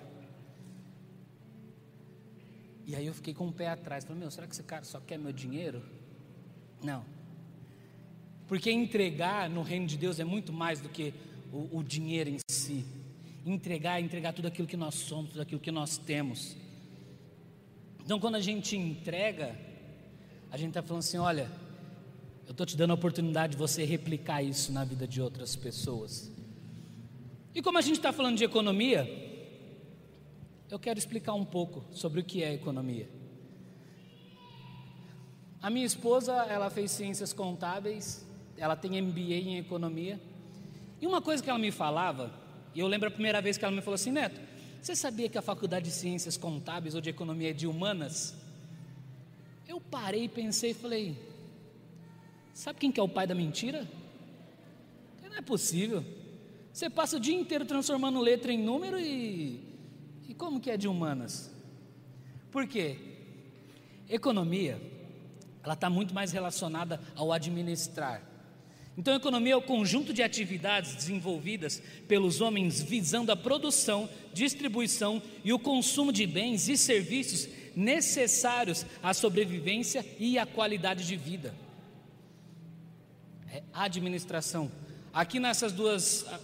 E 2.85 2.95
aí 2.95 3.05
eu 3.05 3.13
fiquei 3.13 3.33
com 3.33 3.47
o 3.47 3.51
pé 3.51 3.69
atrás, 3.69 4.03
falei, 4.03 4.19
meu, 4.19 4.29
será 4.29 4.45
que 4.45 4.53
esse 4.53 4.63
cara 4.63 4.83
só 4.83 4.99
quer 4.99 5.17
meu 5.17 5.31
dinheiro? 5.31 5.81
Não. 6.83 7.05
Porque 8.47 8.69
entregar 8.69 9.49
no 9.49 9.61
reino 9.61 9.87
de 9.87 9.97
Deus 9.97 10.19
é 10.19 10.25
muito 10.25 10.51
mais 10.51 10.81
do 10.81 10.89
que 10.89 11.13
o, 11.51 11.77
o 11.77 11.83
dinheiro 11.83 12.29
em 12.29 12.39
si. 12.49 12.85
Entregar, 13.45 14.01
entregar 14.01 14.33
tudo 14.33 14.47
aquilo 14.47 14.67
que 14.67 14.75
nós 14.75 14.95
somos, 14.95 15.31
tudo 15.31 15.41
aquilo 15.41 15.61
que 15.61 15.71
nós 15.71 15.97
temos. 15.97 16.57
Então, 18.03 18.19
quando 18.19 18.35
a 18.35 18.41
gente 18.41 18.75
entrega, 18.75 19.57
a 20.51 20.57
gente 20.57 20.69
está 20.69 20.81
falando 20.81 20.99
assim: 20.99 21.17
olha, 21.17 21.49
eu 22.45 22.51
estou 22.51 22.65
te 22.65 22.75
dando 22.75 22.91
a 22.91 22.93
oportunidade 22.95 23.53
de 23.53 23.57
você 23.57 23.85
replicar 23.85 24.43
isso 24.43 24.71
na 24.71 24.83
vida 24.83 25.07
de 25.07 25.21
outras 25.21 25.55
pessoas. 25.55 26.31
E 27.55 27.61
como 27.61 27.77
a 27.77 27.81
gente 27.81 27.97
está 27.97 28.11
falando 28.11 28.37
de 28.37 28.43
economia, 28.43 29.07
eu 30.69 30.79
quero 30.79 30.99
explicar 30.99 31.33
um 31.33 31.45
pouco 31.45 31.85
sobre 31.91 32.19
o 32.19 32.23
que 32.23 32.43
é 32.43 32.53
economia. 32.53 33.07
A 35.61 35.69
minha 35.69 35.85
esposa, 35.85 36.33
ela 36.49 36.69
fez 36.69 36.91
ciências 36.91 37.31
contábeis, 37.31 38.27
ela 38.57 38.75
tem 38.75 39.01
MBA 39.01 39.35
em 39.35 39.57
economia. 39.57 40.19
E 40.99 41.07
uma 41.07 41.21
coisa 41.21 41.41
que 41.41 41.49
ela 41.49 41.59
me 41.59 41.71
falava, 41.71 42.33
e 42.75 42.79
eu 42.79 42.87
lembro 42.87 43.07
a 43.07 43.11
primeira 43.11 43.41
vez 43.41 43.57
que 43.57 43.63
ela 43.63 43.73
me 43.73 43.81
falou 43.81 43.95
assim, 43.95 44.11
Neto, 44.11 44.41
você 44.83 44.97
sabia 44.97 45.29
que 45.29 45.37
a 45.37 45.41
faculdade 45.41 45.85
de 45.85 45.91
ciências 45.91 46.35
contábeis 46.35 46.93
ou 46.93 46.99
de 46.99 47.09
economia 47.09 47.51
é 47.51 47.53
de 47.53 47.65
humanas? 47.65 48.35
Eu 49.65 49.79
parei, 49.79 50.27
pensei 50.27 50.71
e 50.71 50.73
falei, 50.73 51.17
sabe 52.53 52.79
quem 52.79 52.91
que 52.91 52.99
é 52.99 53.03
o 53.03 53.07
pai 53.07 53.25
da 53.25 53.33
mentira? 53.33 53.87
Não 55.23 55.37
é 55.37 55.41
possível. 55.41 56.03
Você 56.73 56.89
passa 56.89 57.15
o 57.15 57.19
dia 57.19 57.33
inteiro 57.33 57.63
transformando 57.63 58.19
letra 58.19 58.51
em 58.51 58.57
número 58.57 58.99
e, 58.99 59.63
e 60.27 60.33
como 60.33 60.59
que 60.59 60.69
é 60.69 60.75
de 60.75 60.89
humanas? 60.89 61.49
Por 62.51 62.67
quê? 62.67 62.99
Economia, 64.09 64.81
ela 65.63 65.75
está 65.75 65.89
muito 65.89 66.13
mais 66.13 66.33
relacionada 66.33 66.99
ao 67.15 67.31
administrar. 67.31 68.21
Então, 68.97 69.15
economia 69.15 69.53
é 69.53 69.57
o 69.57 69.61
conjunto 69.61 70.13
de 70.13 70.21
atividades 70.21 70.95
desenvolvidas 70.95 71.81
pelos 72.07 72.41
homens 72.41 72.81
visando 72.81 73.31
a 73.31 73.35
produção, 73.35 74.07
distribuição 74.33 75.21
e 75.43 75.51
o 75.51 75.57
consumo 75.57 76.11
de 76.11 76.27
bens 76.27 76.69
e 76.69 76.77
serviços 76.77 77.49
necessários 77.75 78.85
à 79.01 79.11
sobrevivência 79.13 80.05
e 80.19 80.37
à 80.37 80.45
qualidade 80.45 81.07
de 81.07 81.15
vida. 81.15 81.55
É 83.51 83.63
administração. 83.73 84.71
Aqui 85.11 85.39
nessas 85.39 85.71
duas 85.71 86.25
ah, 86.27 86.39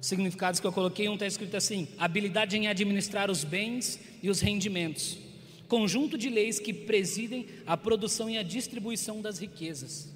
significados 0.00 0.60
que 0.60 0.66
eu 0.66 0.72
coloquei, 0.72 1.08
um 1.08 1.14
está 1.14 1.26
escrito 1.26 1.56
assim: 1.56 1.88
habilidade 1.98 2.56
em 2.56 2.68
administrar 2.68 3.32
os 3.32 3.42
bens 3.42 3.98
e 4.22 4.30
os 4.30 4.40
rendimentos. 4.40 5.18
Conjunto 5.66 6.16
de 6.16 6.28
leis 6.28 6.60
que 6.60 6.72
presidem 6.72 7.48
a 7.66 7.76
produção 7.76 8.30
e 8.30 8.38
a 8.38 8.44
distribuição 8.44 9.20
das 9.20 9.38
riquezas 9.38 10.13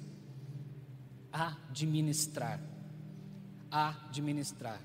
administrar. 1.39 2.59
Administrar. 3.71 4.81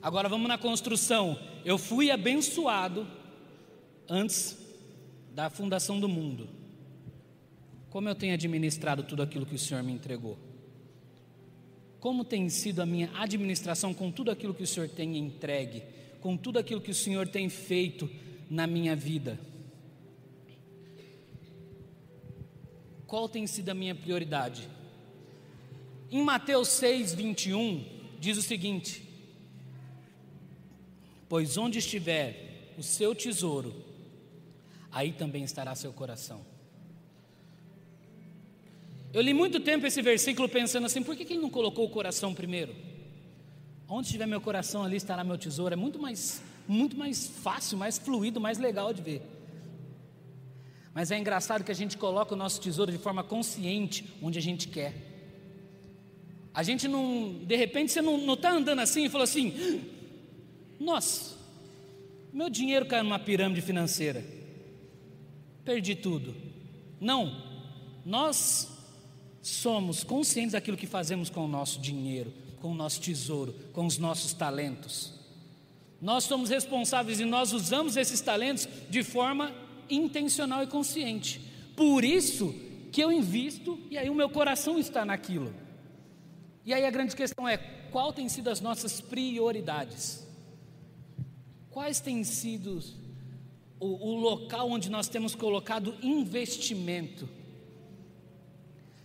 Agora 0.00 0.28
vamos 0.28 0.48
na 0.48 0.56
construção. 0.56 1.38
Eu 1.64 1.76
fui 1.76 2.10
abençoado 2.10 3.06
antes 4.08 4.56
da 5.34 5.50
fundação 5.50 5.98
do 5.98 6.08
mundo. 6.08 6.48
Como 7.90 8.08
eu 8.08 8.14
tenho 8.14 8.34
administrado 8.34 9.02
tudo 9.02 9.22
aquilo 9.22 9.46
que 9.46 9.54
o 9.54 9.58
Senhor 9.58 9.82
me 9.82 9.92
entregou? 9.92 10.38
Como 12.00 12.24
tem 12.24 12.48
sido 12.48 12.80
a 12.80 12.86
minha 12.86 13.10
administração 13.18 13.92
com 13.92 14.10
tudo 14.10 14.30
aquilo 14.30 14.54
que 14.54 14.62
o 14.62 14.66
Senhor 14.66 14.88
tem 14.88 15.16
entregue, 15.16 15.82
com 16.20 16.36
tudo 16.36 16.58
aquilo 16.58 16.80
que 16.80 16.90
o 16.90 16.94
Senhor 16.94 17.26
tem 17.26 17.48
feito 17.48 18.08
na 18.48 18.66
minha 18.66 18.94
vida? 18.94 19.38
Qual 23.06 23.28
tem 23.28 23.46
sido 23.46 23.70
a 23.70 23.74
minha 23.74 23.94
prioridade? 23.94 24.68
Em 26.10 26.22
Mateus 26.22 26.68
6, 26.68 27.14
21, 27.14 27.84
diz 28.18 28.38
o 28.38 28.42
seguinte: 28.42 29.02
Pois 31.28 31.58
onde 31.58 31.78
estiver 31.78 32.72
o 32.78 32.82
seu 32.82 33.14
tesouro, 33.14 33.74
aí 34.90 35.12
também 35.12 35.44
estará 35.44 35.74
seu 35.74 35.92
coração. 35.92 36.40
Eu 39.12 39.20
li 39.22 39.34
muito 39.34 39.60
tempo 39.60 39.86
esse 39.86 40.00
versículo 40.00 40.48
pensando 40.48 40.86
assim: 40.86 41.02
por 41.02 41.14
que, 41.14 41.24
que 41.24 41.34
ele 41.34 41.42
não 41.42 41.50
colocou 41.50 41.84
o 41.84 41.90
coração 41.90 42.34
primeiro? 42.34 42.74
Onde 43.86 44.06
estiver 44.06 44.26
meu 44.26 44.40
coração, 44.40 44.84
ali 44.84 44.96
estará 44.96 45.24
meu 45.24 45.38
tesouro. 45.38 45.72
É 45.72 45.76
muito 45.76 45.98
mais, 45.98 46.42
muito 46.66 46.96
mais 46.96 47.26
fácil, 47.26 47.78
mais 47.78 47.98
fluido, 47.98 48.40
mais 48.40 48.58
legal 48.58 48.92
de 48.92 49.02
ver. 49.02 49.22
Mas 50.94 51.10
é 51.10 51.18
engraçado 51.18 51.64
que 51.64 51.70
a 51.70 51.74
gente 51.74 51.96
coloca 51.96 52.34
o 52.34 52.36
nosso 52.36 52.60
tesouro 52.60 52.90
de 52.90 52.98
forma 52.98 53.22
consciente 53.22 54.04
onde 54.22 54.38
a 54.38 54.42
gente 54.42 54.68
quer. 54.68 55.07
A 56.52 56.62
gente 56.62 56.88
não, 56.88 57.40
de 57.44 57.56
repente 57.56 57.92
você 57.92 58.02
não 58.02 58.34
está 58.34 58.50
andando 58.50 58.80
assim 58.80 59.04
e 59.04 59.08
falou 59.08 59.24
assim: 59.24 59.82
nossa, 60.78 61.36
meu 62.32 62.48
dinheiro 62.48 62.86
caiu 62.86 63.04
numa 63.04 63.18
pirâmide 63.18 63.60
financeira, 63.60 64.24
perdi 65.64 65.94
tudo. 65.94 66.34
Não, 67.00 67.42
nós 68.04 68.68
somos 69.42 70.04
conscientes 70.04 70.52
daquilo 70.52 70.76
que 70.76 70.86
fazemos 70.86 71.30
com 71.30 71.44
o 71.44 71.48
nosso 71.48 71.80
dinheiro, 71.80 72.32
com 72.60 72.72
o 72.72 72.74
nosso 72.74 73.00
tesouro, 73.00 73.54
com 73.72 73.86
os 73.86 73.98
nossos 73.98 74.32
talentos. 74.32 75.12
Nós 76.00 76.24
somos 76.24 76.50
responsáveis 76.50 77.18
e 77.18 77.24
nós 77.24 77.52
usamos 77.52 77.96
esses 77.96 78.20
talentos 78.20 78.68
de 78.88 79.02
forma 79.02 79.52
intencional 79.90 80.62
e 80.62 80.66
consciente. 80.66 81.40
Por 81.74 82.04
isso 82.04 82.54
que 82.92 83.00
eu 83.00 83.10
invisto 83.10 83.78
e 83.90 83.98
aí 83.98 84.08
o 84.08 84.14
meu 84.14 84.28
coração 84.28 84.78
está 84.78 85.04
naquilo. 85.04 85.52
E 86.68 86.74
aí 86.74 86.84
a 86.84 86.90
grande 86.90 87.16
questão 87.16 87.48
é: 87.48 87.56
qual 87.90 88.12
tem 88.12 88.28
sido 88.28 88.50
as 88.50 88.60
nossas 88.60 89.00
prioridades? 89.00 90.22
Quais 91.70 91.98
têm 91.98 92.22
sido 92.24 92.78
o, 93.80 93.86
o 93.86 94.14
local 94.16 94.68
onde 94.68 94.90
nós 94.90 95.08
temos 95.08 95.34
colocado 95.34 95.96
investimento? 96.02 97.26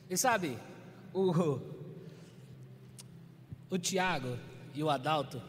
E 0.09 0.17
sabe, 0.17 0.57
o, 1.13 1.61
o 3.69 3.77
Tiago 3.77 4.37
e 4.75 4.83
o 4.83 4.89
Adalto, 4.89 5.41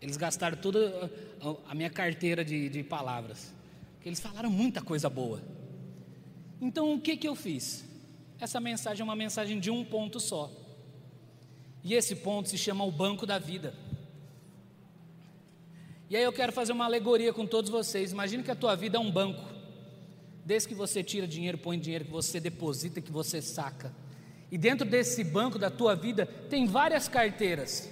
eles 0.00 0.16
gastaram 0.16 0.56
toda 0.56 1.12
a 1.68 1.74
minha 1.74 1.90
carteira 1.90 2.42
de, 2.42 2.70
de 2.70 2.82
palavras, 2.82 3.52
porque 3.96 4.08
eles 4.08 4.18
falaram 4.18 4.48
muita 4.48 4.80
coisa 4.80 5.10
boa. 5.10 5.42
Então 6.58 6.94
o 6.94 6.98
que, 7.02 7.18
que 7.18 7.28
eu 7.28 7.34
fiz? 7.34 7.84
Essa 8.38 8.58
mensagem 8.58 9.02
é 9.02 9.04
uma 9.04 9.14
mensagem 9.14 9.60
de 9.60 9.70
um 9.70 9.84
ponto 9.84 10.18
só. 10.18 10.59
E 11.82 11.94
esse 11.94 12.16
ponto 12.16 12.48
se 12.48 12.58
chama 12.58 12.84
o 12.84 12.90
banco 12.90 13.26
da 13.26 13.38
vida. 13.38 13.74
E 16.08 16.16
aí 16.16 16.22
eu 16.22 16.32
quero 16.32 16.52
fazer 16.52 16.72
uma 16.72 16.84
alegoria 16.84 17.32
com 17.32 17.46
todos 17.46 17.70
vocês. 17.70 18.12
Imagine 18.12 18.42
que 18.42 18.50
a 18.50 18.56
tua 18.56 18.74
vida 18.74 18.98
é 18.98 19.00
um 19.00 19.10
banco. 19.10 19.44
Desde 20.44 20.68
que 20.68 20.74
você 20.74 21.02
tira 21.02 21.26
dinheiro, 21.26 21.58
põe 21.58 21.78
dinheiro, 21.78 22.04
que 22.04 22.10
você 22.10 22.40
deposita, 22.40 23.00
que 23.00 23.12
você 23.12 23.40
saca. 23.40 23.94
E 24.50 24.58
dentro 24.58 24.84
desse 24.84 25.22
banco 25.22 25.58
da 25.58 25.70
tua 25.70 25.94
vida 25.94 26.26
tem 26.26 26.66
várias 26.66 27.06
carteiras. 27.06 27.88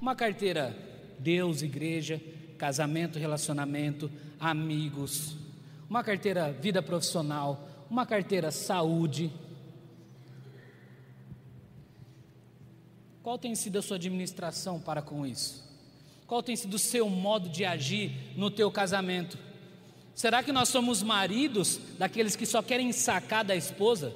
Uma 0.00 0.16
carteira 0.16 0.74
Deus, 1.18 1.60
igreja, 1.60 2.20
casamento, 2.56 3.18
relacionamento, 3.18 4.10
amigos. 4.38 5.36
Uma 5.88 6.02
carteira 6.02 6.50
vida 6.50 6.82
profissional, 6.82 7.68
uma 7.90 8.06
carteira 8.06 8.50
saúde, 8.50 9.30
Qual 13.22 13.38
tem 13.38 13.54
sido 13.54 13.78
a 13.78 13.82
sua 13.82 13.96
administração 13.96 14.80
para 14.80 15.02
com 15.02 15.26
isso? 15.26 15.62
Qual 16.26 16.42
tem 16.42 16.56
sido 16.56 16.74
o 16.74 16.78
seu 16.78 17.08
modo 17.08 17.48
de 17.48 17.64
agir 17.64 18.12
no 18.36 18.50
teu 18.50 18.70
casamento? 18.70 19.36
Será 20.14 20.42
que 20.42 20.52
nós 20.52 20.68
somos 20.68 21.02
maridos 21.02 21.80
daqueles 21.98 22.36
que 22.36 22.46
só 22.46 22.62
querem 22.62 22.92
sacar 22.92 23.44
da 23.44 23.54
esposa? 23.54 24.14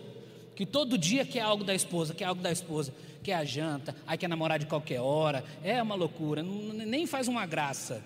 Que 0.55 0.65
todo 0.65 0.97
dia 0.97 1.25
quer 1.25 1.41
algo 1.41 1.65
da 1.65 1.75
esposa, 1.75 2.15
quer 2.15 2.25
algo 2.25 2.41
da 2.41 2.53
esposa, 2.53 2.95
quer 3.23 3.35
a 3.35 3.45
janta, 3.45 3.95
aí 4.07 4.17
quer 4.17 4.29
namorar 4.29 4.59
de 4.59 4.67
qualquer 4.67 5.01
hora, 5.01 5.45
é 5.63 5.83
uma 5.83 5.95
loucura, 5.95 6.43
nem 6.43 7.07
faz 7.07 7.27
uma 7.27 7.45
graça, 7.45 8.05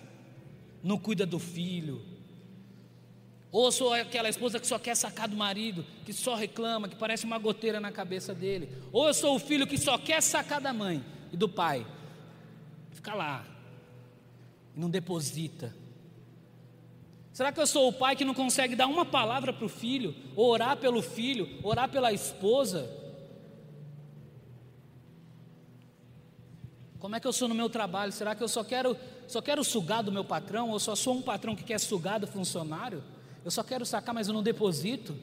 não 0.83 0.97
cuida 0.97 1.27
do 1.27 1.39
filho, 1.39 2.01
ou 3.51 3.73
sou 3.73 3.93
aquela 3.95 4.29
esposa 4.29 4.61
que 4.61 4.67
só 4.67 4.79
quer 4.79 4.95
sacar 4.95 5.27
do 5.27 5.37
marido, 5.37 5.85
que 6.05 6.13
só 6.13 6.35
reclama, 6.35 6.89
que 6.89 6.97
parece 6.97 7.25
uma 7.25 7.39
goteira 7.39 7.81
na 7.81 7.91
cabeça 7.91 8.35
dele. 8.35 8.69
Ou 8.93 9.07
eu 9.07 9.15
sou 9.15 9.37
o 9.37 9.39
filho 9.39 9.67
que 9.67 9.79
só 9.79 9.97
quer 9.97 10.23
sacar 10.23 10.61
da 10.61 10.73
mãe 10.73 11.03
e 11.33 11.37
do 11.37 11.49
pai. 11.49 11.87
Fica 12.91 13.15
lá. 13.15 13.45
E 14.77 14.81
não 14.81 14.91
deposita. 14.91 15.75
Será 17.33 17.51
que 17.51 17.61
eu 17.61 17.67
sou 17.67 17.89
o 17.89 17.93
pai 17.93 18.17
que 18.17 18.25
não 18.25 18.35
consegue 18.35 18.77
dar 18.77 18.87
uma 18.87 19.05
palavra 19.05 19.53
para 19.53 19.65
o 19.65 19.69
filho, 19.69 20.15
orar 20.37 20.77
pelo 20.77 21.01
filho, 21.01 21.49
orar 21.63 21.89
pela 21.89 22.13
esposa? 22.13 22.91
Como 26.99 27.15
é 27.17 27.21
que 27.21 27.27
eu 27.27 27.33
sou 27.33 27.49
no 27.49 27.55
meu 27.55 27.71
trabalho? 27.71 28.13
Será 28.13 28.35
que 28.35 28.43
eu 28.43 28.49
só 28.49 28.63
quero, 28.63 28.97
só 29.27 29.41
quero 29.41 29.65
sugar 29.65 30.03
do 30.03 30.13
meu 30.13 30.25
patrão, 30.25 30.71
ou 30.71 30.81
só 30.81 30.95
sou 30.95 31.15
um 31.15 31.23
patrão 31.23 31.55
que 31.55 31.63
quer 31.63 31.79
sugar 31.79 32.19
do 32.19 32.27
funcionário? 32.27 33.03
Eu 33.49 33.51
só 33.51 33.63
quero 33.63 33.87
sacar, 33.87 34.15
mas 34.15 34.29
eu 34.29 34.35
não 34.35 34.43
deposito. 34.43 35.17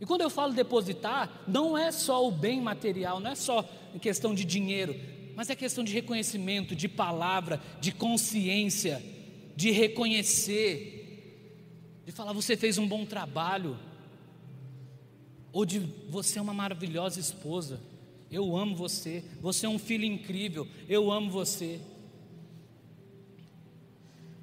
E 0.00 0.06
quando 0.06 0.22
eu 0.22 0.30
falo 0.30 0.54
depositar, 0.54 1.42
não 1.46 1.76
é 1.76 1.92
só 1.92 2.26
o 2.26 2.30
bem 2.30 2.58
material, 2.58 3.20
não 3.20 3.32
é 3.32 3.34
só 3.34 3.62
questão 4.00 4.34
de 4.34 4.46
dinheiro, 4.46 4.98
mas 5.36 5.50
é 5.50 5.54
questão 5.54 5.84
de 5.84 5.92
reconhecimento, 5.92 6.74
de 6.74 6.88
palavra, 6.88 7.60
de 7.82 7.92
consciência, 7.92 9.04
de 9.54 9.70
reconhecer, 9.70 12.00
de 12.06 12.12
falar 12.12 12.32
você 12.32 12.56
fez 12.56 12.78
um 12.78 12.88
bom 12.88 13.04
trabalho, 13.04 13.78
ou 15.52 15.66
de 15.66 15.80
você 16.08 16.38
é 16.38 16.42
uma 16.42 16.54
maravilhosa 16.54 17.20
esposa, 17.20 17.78
eu 18.30 18.56
amo 18.56 18.74
você, 18.74 19.22
você 19.42 19.66
é 19.66 19.68
um 19.68 19.78
filho 19.78 20.06
incrível, 20.06 20.66
eu 20.88 21.12
amo 21.12 21.30
você. 21.30 21.78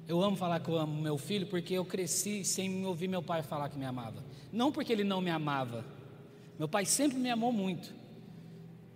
Eu 0.06 0.22
amo 0.22 0.36
falar 0.36 0.60
que 0.60 0.68
eu 0.68 0.76
amo 0.76 1.00
meu 1.00 1.16
filho 1.16 1.46
porque 1.46 1.74
eu 1.74 1.84
cresci 1.84 2.44
sem 2.44 2.84
ouvir 2.84 3.08
meu 3.08 3.22
pai 3.22 3.42
falar 3.42 3.68
que 3.68 3.78
me 3.78 3.84
amava. 3.84 4.24
Não 4.52 4.72
porque 4.72 4.92
ele 4.92 5.04
não 5.04 5.20
me 5.20 5.30
amava. 5.30 5.84
Meu 6.58 6.68
pai 6.68 6.84
sempre 6.84 7.18
me 7.18 7.30
amou 7.30 7.52
muito. 7.52 7.94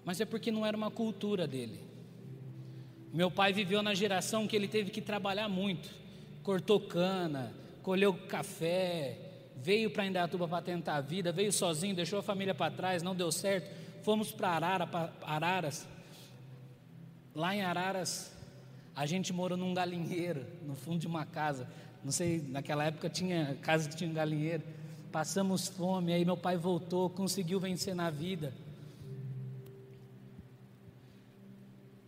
Mas 0.04 0.20
é 0.20 0.25
porque 0.25 0.50
não 0.50 0.66
era 0.66 0.76
uma 0.76 0.90
cultura 0.90 1.46
dele. 1.46 1.80
Meu 3.12 3.30
pai 3.30 3.52
viveu 3.52 3.82
na 3.82 3.94
geração 3.94 4.46
que 4.46 4.54
ele 4.54 4.68
teve 4.68 4.90
que 4.90 5.00
trabalhar 5.00 5.48
muito. 5.48 5.88
Cortou 6.42 6.78
cana, 6.78 7.52
colheu 7.82 8.12
café, 8.12 9.18
veio 9.56 9.90
para 9.90 10.06
Indaiatuba 10.06 10.46
para 10.46 10.62
tentar 10.62 10.96
a 10.96 11.00
vida, 11.00 11.32
veio 11.32 11.52
sozinho, 11.52 11.96
deixou 11.96 12.18
a 12.18 12.22
família 12.22 12.54
para 12.54 12.70
trás, 12.70 13.02
não 13.02 13.14
deu 13.14 13.32
certo. 13.32 13.70
Fomos 14.02 14.30
para 14.30 14.50
Arara, 14.50 15.12
Araras. 15.22 15.88
Lá 17.34 17.54
em 17.54 17.62
Araras, 17.62 18.35
a 18.96 19.04
gente 19.04 19.30
morou 19.30 19.58
num 19.58 19.74
galinheiro, 19.74 20.46
no 20.66 20.74
fundo 20.74 21.00
de 21.00 21.06
uma 21.06 21.26
casa. 21.26 21.68
Não 22.02 22.10
sei, 22.10 22.42
naquela 22.48 22.82
época 22.82 23.10
tinha 23.10 23.54
casa 23.60 23.90
que 23.90 23.94
tinha 23.94 24.08
um 24.08 24.14
galinheiro. 24.14 24.62
Passamos 25.12 25.68
fome, 25.68 26.14
aí 26.14 26.24
meu 26.24 26.36
pai 26.36 26.56
voltou, 26.56 27.10
conseguiu 27.10 27.60
vencer 27.60 27.94
na 27.94 28.08
vida. 28.08 28.54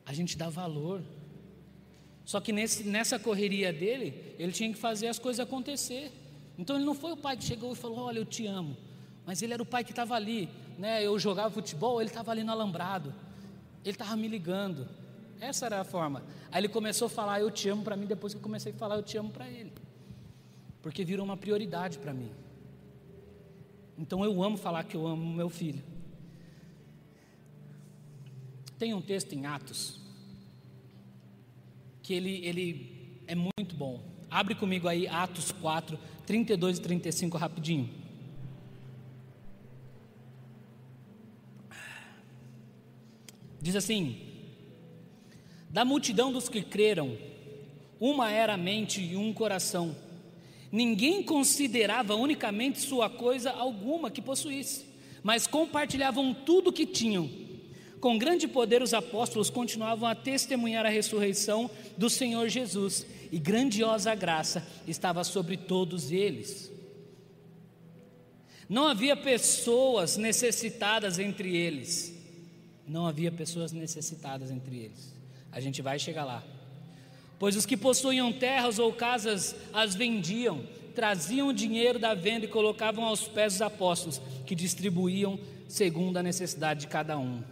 A 0.06 0.14
gente 0.14 0.38
dá 0.38 0.48
valor. 0.48 1.02
Só 2.24 2.40
que 2.40 2.52
nesse, 2.52 2.84
nessa 2.84 3.18
correria 3.18 3.70
dele, 3.70 4.34
ele 4.38 4.52
tinha 4.52 4.72
que 4.72 4.78
fazer 4.78 5.08
as 5.08 5.18
coisas 5.18 5.40
acontecer. 5.40 6.10
Então 6.56 6.76
ele 6.76 6.86
não 6.86 6.94
foi 6.94 7.12
o 7.12 7.16
pai 7.18 7.36
que 7.36 7.44
chegou 7.44 7.74
e 7.74 7.76
falou: 7.76 7.98
Olha, 7.98 8.18
eu 8.18 8.24
te 8.24 8.46
amo. 8.46 8.74
Mas 9.26 9.42
ele 9.42 9.52
era 9.52 9.62
o 9.62 9.66
pai 9.66 9.84
que 9.84 9.92
estava 9.92 10.14
ali. 10.14 10.48
Né? 10.78 11.04
Eu 11.04 11.18
jogava 11.18 11.50
futebol, 11.50 12.00
ele 12.00 12.08
estava 12.08 12.30
ali 12.30 12.42
no 12.42 12.50
alambrado. 12.50 13.14
Ele 13.84 13.94
estava 13.94 14.16
me 14.16 14.26
ligando. 14.26 14.88
Essa 15.40 15.66
era 15.66 15.80
a 15.80 15.84
forma. 15.84 16.22
Aí 16.50 16.60
ele 16.60 16.68
começou 16.68 17.06
a 17.06 17.08
falar 17.08 17.40
eu 17.40 17.50
te 17.50 17.68
amo 17.68 17.82
para 17.82 17.96
mim 17.96 18.06
depois 18.06 18.32
que 18.32 18.38
eu 18.38 18.42
comecei 18.42 18.72
a 18.72 18.74
falar 18.74 18.96
eu 18.96 19.02
te 19.02 19.16
amo 19.16 19.30
para 19.30 19.48
ele. 19.48 19.72
Porque 20.82 21.04
virou 21.04 21.24
uma 21.24 21.36
prioridade 21.36 21.98
para 21.98 22.12
mim. 22.12 22.30
Então 23.96 24.24
eu 24.24 24.42
amo 24.42 24.56
falar 24.56 24.84
que 24.84 24.96
eu 24.96 25.06
amo 25.06 25.32
meu 25.32 25.48
filho. 25.48 25.82
Tem 28.78 28.94
um 28.94 29.00
texto 29.00 29.32
em 29.32 29.46
Atos 29.46 30.00
que 32.02 32.14
ele, 32.14 32.46
ele 32.46 33.20
é 33.26 33.34
muito 33.34 33.76
bom. 33.76 34.00
Abre 34.30 34.54
comigo 34.54 34.88
aí 34.88 35.06
Atos 35.06 35.52
4, 35.52 35.98
32 36.26 36.78
e 36.78 36.80
35 36.80 37.36
rapidinho. 37.36 37.90
Diz 43.60 43.76
assim: 43.76 44.27
da 45.70 45.84
multidão 45.84 46.32
dos 46.32 46.48
que 46.48 46.62
creram, 46.62 47.16
uma 48.00 48.30
era 48.30 48.54
a 48.54 48.58
mente 48.58 49.00
e 49.00 49.16
um 49.16 49.32
coração. 49.32 49.94
Ninguém 50.70 51.22
considerava 51.22 52.14
unicamente 52.14 52.80
sua 52.80 53.08
coisa 53.08 53.50
alguma 53.50 54.10
que 54.10 54.22
possuísse, 54.22 54.84
mas 55.22 55.46
compartilhavam 55.46 56.32
tudo 56.34 56.70
o 56.70 56.72
que 56.72 56.86
tinham. 56.86 57.28
Com 58.00 58.16
grande 58.16 58.46
poder, 58.46 58.82
os 58.82 58.94
apóstolos 58.94 59.50
continuavam 59.50 60.08
a 60.08 60.14
testemunhar 60.14 60.86
a 60.86 60.90
ressurreição 60.90 61.70
do 61.96 62.08
Senhor 62.08 62.48
Jesus, 62.48 63.04
e 63.30 63.38
grandiosa 63.38 64.14
graça 64.14 64.66
estava 64.86 65.24
sobre 65.24 65.56
todos 65.56 66.10
eles. 66.10 66.70
Não 68.68 68.86
havia 68.86 69.16
pessoas 69.16 70.16
necessitadas 70.16 71.18
entre 71.18 71.56
eles. 71.56 72.14
Não 72.86 73.06
havia 73.06 73.32
pessoas 73.32 73.72
necessitadas 73.72 74.50
entre 74.50 74.76
eles. 74.76 75.17
A 75.50 75.60
gente 75.60 75.80
vai 75.82 75.98
chegar 75.98 76.24
lá. 76.24 76.42
Pois 77.38 77.56
os 77.56 77.64
que 77.64 77.76
possuíam 77.76 78.32
terras 78.32 78.78
ou 78.78 78.92
casas 78.92 79.54
as 79.72 79.94
vendiam, 79.94 80.64
traziam 80.94 81.48
o 81.48 81.52
dinheiro 81.52 81.98
da 81.98 82.14
venda 82.14 82.46
e 82.46 82.48
colocavam 82.48 83.04
aos 83.04 83.28
pés 83.28 83.54
dos 83.54 83.62
apóstolos, 83.62 84.20
que 84.44 84.54
distribuíam 84.54 85.38
segundo 85.68 86.16
a 86.16 86.22
necessidade 86.22 86.80
de 86.80 86.86
cada 86.88 87.18
um. 87.18 87.42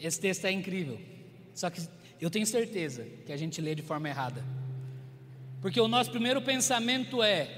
Esse 0.00 0.20
texto 0.20 0.44
é 0.44 0.52
incrível. 0.52 0.98
Só 1.54 1.70
que 1.70 1.80
eu 2.20 2.30
tenho 2.30 2.46
certeza 2.46 3.06
que 3.24 3.32
a 3.32 3.36
gente 3.36 3.60
lê 3.60 3.74
de 3.74 3.82
forma 3.82 4.08
errada. 4.08 4.44
Porque 5.60 5.80
o 5.80 5.88
nosso 5.88 6.10
primeiro 6.10 6.40
pensamento 6.42 7.22
é: 7.22 7.48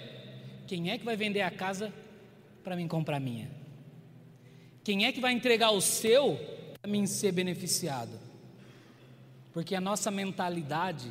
quem 0.67 0.91
é 0.91 0.99
que 0.99 1.05
vai 1.05 1.17
vender 1.17 1.43
a 1.43 1.51
casa 1.51 1.93
para 2.63 2.77
mim 2.77 2.89
comprar 2.89 3.17
a 3.17 3.21
minha? 3.21 3.51
Quem 4.83 5.07
é 5.07 5.13
que 5.13 5.21
vai 5.21 5.33
entregar 5.33 5.71
o 5.71 5.81
seu 5.81 6.39
mim 6.87 7.07
ser 7.07 7.33
beneficiado. 7.33 8.19
Porque 9.53 9.75
a 9.75 9.81
nossa 9.81 10.11
mentalidade 10.11 11.11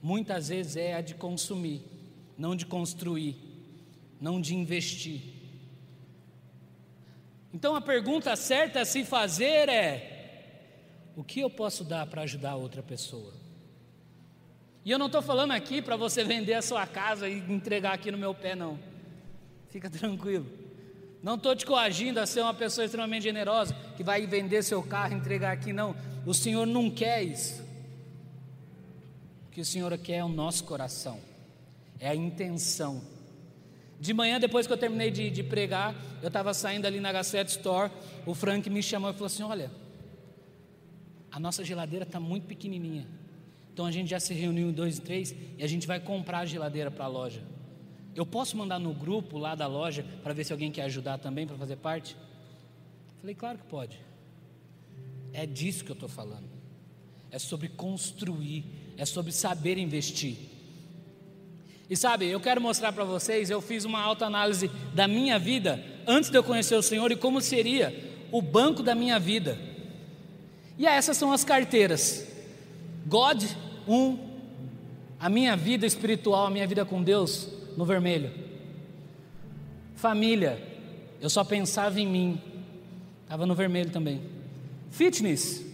muitas 0.00 0.48
vezes 0.48 0.76
é 0.76 0.94
a 0.94 1.00
de 1.00 1.14
consumir, 1.14 1.82
não 2.36 2.54
de 2.54 2.66
construir, 2.66 3.36
não 4.20 4.40
de 4.40 4.54
investir. 4.54 5.22
Então 7.52 7.74
a 7.74 7.80
pergunta 7.80 8.34
certa 8.36 8.80
a 8.80 8.84
se 8.84 9.04
fazer 9.04 9.68
é: 9.68 11.12
o 11.16 11.22
que 11.22 11.40
eu 11.40 11.50
posso 11.50 11.84
dar 11.84 12.06
para 12.06 12.22
ajudar 12.22 12.56
outra 12.56 12.82
pessoa? 12.82 13.32
E 14.84 14.90
eu 14.90 14.98
não 14.98 15.06
estou 15.06 15.22
falando 15.22 15.52
aqui 15.52 15.80
para 15.80 15.96
você 15.96 16.22
vender 16.24 16.54
a 16.54 16.62
sua 16.62 16.86
casa 16.86 17.28
e 17.28 17.38
entregar 17.38 17.94
aqui 17.94 18.10
no 18.10 18.18
meu 18.18 18.34
pé, 18.34 18.54
não. 18.54 18.78
Fica 19.70 19.88
tranquilo. 19.88 20.63
Não 21.24 21.36
estou 21.36 21.56
te 21.56 21.64
coagindo 21.64 22.20
a 22.20 22.26
ser 22.26 22.42
uma 22.42 22.52
pessoa 22.52 22.84
extremamente 22.84 23.22
generosa 23.22 23.74
que 23.96 24.04
vai 24.04 24.26
vender 24.26 24.62
seu 24.62 24.82
carro 24.82 25.14
entregar 25.14 25.52
aqui, 25.52 25.72
não. 25.72 25.96
O 26.26 26.34
Senhor 26.34 26.66
não 26.66 26.90
quer 26.90 27.22
isso. 27.22 27.62
O 29.48 29.50
que 29.50 29.62
o 29.62 29.64
Senhor 29.64 29.96
quer 29.96 30.16
é 30.16 30.24
o 30.24 30.28
nosso 30.28 30.64
coração, 30.64 31.18
é 31.98 32.10
a 32.10 32.14
intenção. 32.14 33.02
De 33.98 34.12
manhã, 34.12 34.38
depois 34.38 34.66
que 34.66 34.72
eu 34.74 34.76
terminei 34.76 35.10
de, 35.10 35.30
de 35.30 35.42
pregar, 35.42 35.94
eu 36.20 36.28
estava 36.28 36.52
saindo 36.52 36.86
ali 36.86 37.00
na 37.00 37.10
H7 37.10 37.46
Store. 37.46 37.90
O 38.26 38.34
Frank 38.34 38.68
me 38.68 38.82
chamou 38.82 39.08
e 39.08 39.14
falou 39.14 39.26
assim: 39.26 39.44
Olha, 39.44 39.70
a 41.32 41.40
nossa 41.40 41.64
geladeira 41.64 42.04
está 42.04 42.20
muito 42.20 42.46
pequenininha. 42.46 43.06
Então 43.72 43.86
a 43.86 43.90
gente 43.90 44.10
já 44.10 44.20
se 44.20 44.34
reuniu 44.34 44.68
em 44.68 44.72
dois 44.72 44.98
e 44.98 45.00
três 45.00 45.34
e 45.56 45.64
a 45.64 45.66
gente 45.66 45.86
vai 45.86 45.98
comprar 45.98 46.40
a 46.40 46.44
geladeira 46.44 46.90
para 46.90 47.06
a 47.06 47.08
loja. 47.08 47.53
Eu 48.14 48.24
posso 48.24 48.56
mandar 48.56 48.78
no 48.78 48.94
grupo 48.94 49.38
lá 49.38 49.54
da 49.54 49.66
loja 49.66 50.04
para 50.22 50.32
ver 50.32 50.44
se 50.44 50.52
alguém 50.52 50.70
quer 50.70 50.82
ajudar 50.82 51.18
também 51.18 51.46
para 51.46 51.56
fazer 51.56 51.76
parte? 51.76 52.16
Falei, 53.20 53.34
claro 53.34 53.58
que 53.58 53.64
pode. 53.64 53.98
É 55.32 55.44
disso 55.44 55.84
que 55.84 55.90
eu 55.90 55.94
estou 55.94 56.08
falando. 56.08 56.48
É 57.30 57.38
sobre 57.38 57.68
construir, 57.68 58.64
é 58.96 59.04
sobre 59.04 59.32
saber 59.32 59.78
investir. 59.78 60.36
E 61.90 61.96
sabe, 61.96 62.26
eu 62.26 62.40
quero 62.40 62.60
mostrar 62.60 62.92
para 62.92 63.04
vocês, 63.04 63.50
eu 63.50 63.60
fiz 63.60 63.84
uma 63.84 64.00
autoanálise 64.00 64.68
da 64.94 65.06
minha 65.06 65.38
vida 65.38 65.84
antes 66.06 66.30
de 66.30 66.38
eu 66.38 66.44
conhecer 66.44 66.76
o 66.76 66.82
Senhor 66.82 67.10
e 67.10 67.16
como 67.16 67.40
seria 67.40 67.92
o 68.30 68.40
banco 68.40 68.82
da 68.82 68.94
minha 68.94 69.18
vida. 69.18 69.58
E 70.78 70.86
essas 70.86 71.16
são 71.16 71.32
as 71.32 71.44
carteiras. 71.44 72.26
God, 73.06 73.44
um, 73.86 74.18
a 75.20 75.28
minha 75.28 75.56
vida 75.56 75.86
espiritual, 75.86 76.46
a 76.46 76.50
minha 76.50 76.66
vida 76.66 76.84
com 76.84 77.02
Deus, 77.02 77.48
no 77.76 77.84
vermelho. 77.84 78.30
Família, 79.94 80.62
eu 81.20 81.30
só 81.30 81.42
pensava 81.44 82.00
em 82.00 82.06
mim, 82.06 82.40
estava 83.22 83.46
no 83.46 83.54
vermelho 83.54 83.90
também. 83.90 84.20
Fitness, 84.90 85.64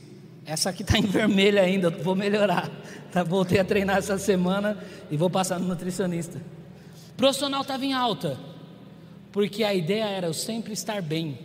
essa 0.46 0.70
aqui 0.70 0.82
está 0.82 0.98
em 0.98 1.02
vermelho 1.02 1.60
ainda, 1.60 1.90
vou 1.90 2.14
melhorar. 2.14 2.70
Tá, 3.10 3.24
voltei 3.24 3.58
a 3.58 3.64
treinar 3.64 3.96
essa 3.96 4.16
semana 4.18 4.78
e 5.10 5.16
vou 5.16 5.28
passar 5.28 5.58
no 5.58 5.66
nutricionista. 5.66 6.40
Profissional 7.16 7.62
estava 7.62 7.84
em 7.84 7.92
alta, 7.92 8.38
porque 9.32 9.64
a 9.64 9.74
ideia 9.74 10.04
era 10.04 10.28
eu 10.28 10.32
sempre 10.32 10.72
estar 10.72 11.02
bem, 11.02 11.36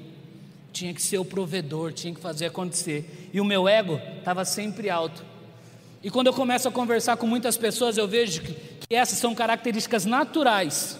tinha 0.71 0.93
que 0.93 1.01
ser 1.01 1.17
o 1.17 1.25
provedor, 1.25 1.91
tinha 1.91 2.13
que 2.13 2.19
fazer 2.19 2.45
acontecer, 2.45 3.31
e 3.33 3.41
o 3.41 3.43
meu 3.43 3.67
ego 3.67 3.99
estava 4.19 4.45
sempre 4.45 4.91
alto. 4.91 5.25
E 6.03 6.09
quando 6.11 6.27
eu 6.27 6.33
começo 6.33 6.67
a 6.67 6.71
conversar 6.71 7.17
com 7.17 7.25
muitas 7.25 7.57
pessoas, 7.57 7.97
eu 7.97 8.07
vejo 8.07 8.43
que, 8.43 8.53
que 8.87 8.95
essas 8.95 9.17
são 9.17 9.33
características 9.33 10.05
naturais. 10.05 10.99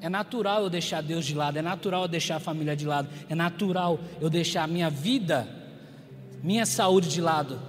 É 0.00 0.08
natural 0.08 0.62
eu 0.62 0.70
deixar 0.70 1.02
Deus 1.02 1.24
de 1.24 1.34
lado, 1.34 1.58
é 1.58 1.62
natural 1.62 2.02
eu 2.02 2.08
deixar 2.08 2.36
a 2.36 2.40
família 2.40 2.76
de 2.76 2.86
lado, 2.86 3.08
é 3.28 3.34
natural 3.34 3.98
eu 4.20 4.28
deixar 4.28 4.64
a 4.64 4.66
minha 4.66 4.90
vida, 4.90 5.48
minha 6.42 6.66
saúde 6.66 7.08
de 7.08 7.20
lado, 7.20 7.60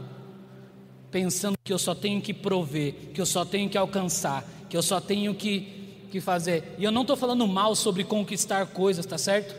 pensando 1.10 1.56
que 1.64 1.72
eu 1.72 1.80
só 1.80 1.96
tenho 1.96 2.22
que 2.22 2.34
prover, 2.34 2.94
que 3.14 3.22
eu 3.22 3.26
só 3.26 3.46
tenho 3.46 3.70
que 3.70 3.78
alcançar, 3.78 4.44
que 4.70 4.76
eu 4.76 4.82
só 4.82 5.00
tenho 5.00 5.34
que 5.34 5.78
que 6.08 6.22
fazer. 6.22 6.76
E 6.78 6.84
eu 6.84 6.92
não 6.92 7.02
estou 7.02 7.16
falando 7.16 7.48
mal 7.48 7.76
sobre 7.76 8.04
conquistar 8.04 8.66
coisas, 8.68 9.06
tá 9.06 9.18
certo? 9.18 9.56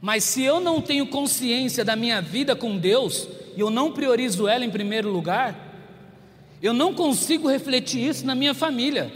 Mas 0.00 0.24
se 0.24 0.42
eu 0.42 0.60
não 0.60 0.80
tenho 0.80 1.06
consciência 1.06 1.84
da 1.84 1.94
minha 1.94 2.20
vida 2.20 2.56
com 2.56 2.76
Deus, 2.76 3.28
e 3.56 3.60
eu 3.60 3.70
não 3.70 3.92
priorizo 3.92 4.48
ela 4.48 4.64
em 4.64 4.70
primeiro 4.70 5.10
lugar, 5.10 5.61
eu 6.62 6.72
não 6.72 6.94
consigo 6.94 7.48
refletir 7.48 8.08
isso 8.08 8.24
na 8.24 8.34
minha 8.34 8.54
família. 8.54 9.10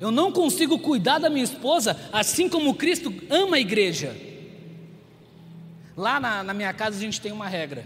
Eu 0.00 0.10
não 0.10 0.32
consigo 0.32 0.78
cuidar 0.78 1.18
da 1.18 1.28
minha 1.28 1.44
esposa 1.44 1.98
assim 2.12 2.48
como 2.48 2.74
Cristo 2.74 3.12
ama 3.28 3.56
a 3.56 3.60
igreja. 3.60 4.16
Lá 5.96 6.18
na, 6.18 6.42
na 6.42 6.54
minha 6.54 6.72
casa 6.72 6.96
a 6.96 7.00
gente 7.00 7.20
tem 7.20 7.32
uma 7.32 7.46
regra. 7.46 7.84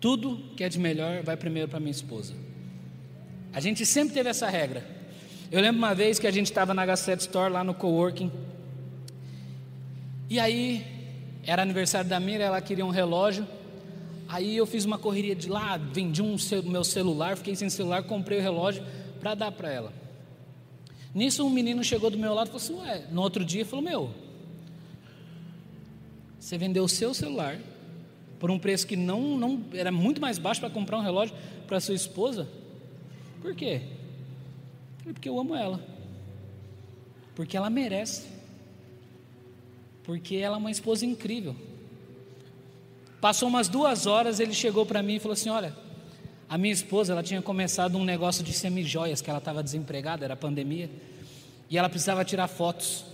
Tudo 0.00 0.38
que 0.56 0.62
é 0.62 0.68
de 0.68 0.78
melhor 0.78 1.22
vai 1.22 1.36
primeiro 1.36 1.68
para 1.68 1.80
minha 1.80 1.90
esposa. 1.90 2.34
A 3.52 3.60
gente 3.60 3.84
sempre 3.84 4.14
teve 4.14 4.28
essa 4.28 4.48
regra. 4.48 4.86
Eu 5.50 5.60
lembro 5.60 5.78
uma 5.78 5.94
vez 5.94 6.18
que 6.18 6.26
a 6.26 6.30
gente 6.30 6.46
estava 6.46 6.74
na 6.74 6.86
H7 6.86 7.20
Store 7.20 7.52
lá 7.52 7.64
no 7.64 7.74
coworking. 7.74 8.30
E 10.28 10.38
aí 10.38 10.84
era 11.44 11.62
aniversário 11.62 12.08
da 12.10 12.18
Mira, 12.20 12.44
ela 12.44 12.60
queria 12.60 12.84
um 12.84 12.90
relógio. 12.90 13.46
Aí 14.28 14.56
eu 14.56 14.66
fiz 14.66 14.84
uma 14.84 14.98
correria 14.98 15.34
de 15.34 15.48
lá, 15.48 15.76
vendi 15.76 16.20
um 16.20 16.36
meu 16.64 16.82
celular, 16.82 17.36
fiquei 17.36 17.54
sem 17.54 17.70
celular, 17.70 18.02
comprei 18.02 18.38
o 18.38 18.42
relógio 18.42 18.84
para 19.20 19.34
dar 19.34 19.52
para 19.52 19.70
ela. 19.70 19.92
Nisso 21.14 21.46
um 21.46 21.50
menino 21.50 21.82
chegou 21.82 22.10
do 22.10 22.18
meu 22.18 22.34
lado 22.34 22.48
e 22.48 22.60
falou 22.60 22.82
assim, 22.82 22.88
ué, 22.88 23.06
no 23.10 23.22
outro 23.22 23.44
dia 23.44 23.64
falou, 23.64 23.84
meu, 23.84 24.10
você 26.38 26.58
vendeu 26.58 26.84
o 26.84 26.88
seu 26.88 27.14
celular 27.14 27.58
por 28.38 28.50
um 28.50 28.58
preço 28.58 28.86
que 28.86 28.96
não, 28.96 29.38
não 29.38 29.64
era 29.72 29.90
muito 29.90 30.20
mais 30.20 30.38
baixo 30.38 30.60
para 30.60 30.70
comprar 30.70 30.98
um 30.98 31.02
relógio 31.02 31.34
para 31.66 31.80
sua 31.80 31.94
esposa? 31.94 32.48
Por 33.40 33.54
quê? 33.54 33.82
Porque 35.02 35.28
eu 35.28 35.38
amo 35.38 35.54
ela. 35.54 35.80
Porque 37.34 37.56
ela 37.56 37.70
merece. 37.70 38.26
Porque 40.02 40.36
ela 40.36 40.56
é 40.56 40.58
uma 40.58 40.70
esposa 40.70 41.06
incrível. 41.06 41.54
Passou 43.26 43.48
umas 43.48 43.66
duas 43.66 44.06
horas, 44.06 44.38
ele 44.38 44.54
chegou 44.54 44.86
para 44.86 45.02
mim 45.02 45.16
e 45.16 45.18
falou 45.18 45.32
assim: 45.32 45.48
Olha, 45.48 45.74
a 46.48 46.56
minha 46.56 46.72
esposa, 46.72 47.12
ela 47.12 47.24
tinha 47.24 47.42
começado 47.42 47.98
um 47.98 48.04
negócio 48.04 48.44
de 48.44 48.52
semijoias, 48.52 49.20
que 49.20 49.28
ela 49.28 49.40
estava 49.40 49.64
desempregada, 49.64 50.24
era 50.24 50.36
pandemia, 50.36 50.88
e 51.68 51.76
ela 51.76 51.88
precisava 51.88 52.24
tirar 52.24 52.46
fotos. 52.46 53.04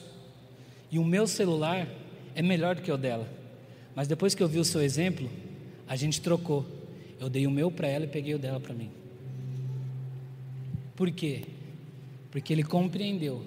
E 0.90 0.98
o 0.98 1.05
meu 1.05 1.27
celular 1.27 1.88
é 2.35 2.42
melhor 2.42 2.75
do 2.75 2.83
que 2.83 2.92
o 2.92 2.98
dela. 2.98 3.27
Mas 3.94 4.07
depois 4.07 4.35
que 4.35 4.42
eu 4.42 4.48
vi 4.48 4.59
o 4.59 4.66
seu 4.66 4.83
exemplo, 4.83 5.31
a 5.88 5.96
gente 5.96 6.20
trocou. 6.20 6.66
Eu 7.18 7.31
dei 7.31 7.46
o 7.46 7.51
meu 7.51 7.70
para 7.70 7.88
ela 7.88 8.05
e 8.05 8.09
peguei 8.09 8.35
o 8.35 8.38
dela 8.38 8.61
para 8.61 8.75
mim. 8.75 8.90
Por 10.94 11.11
quê? 11.11 11.44
Porque 12.31 12.53
ele 12.53 12.64
compreendeu 12.64 13.42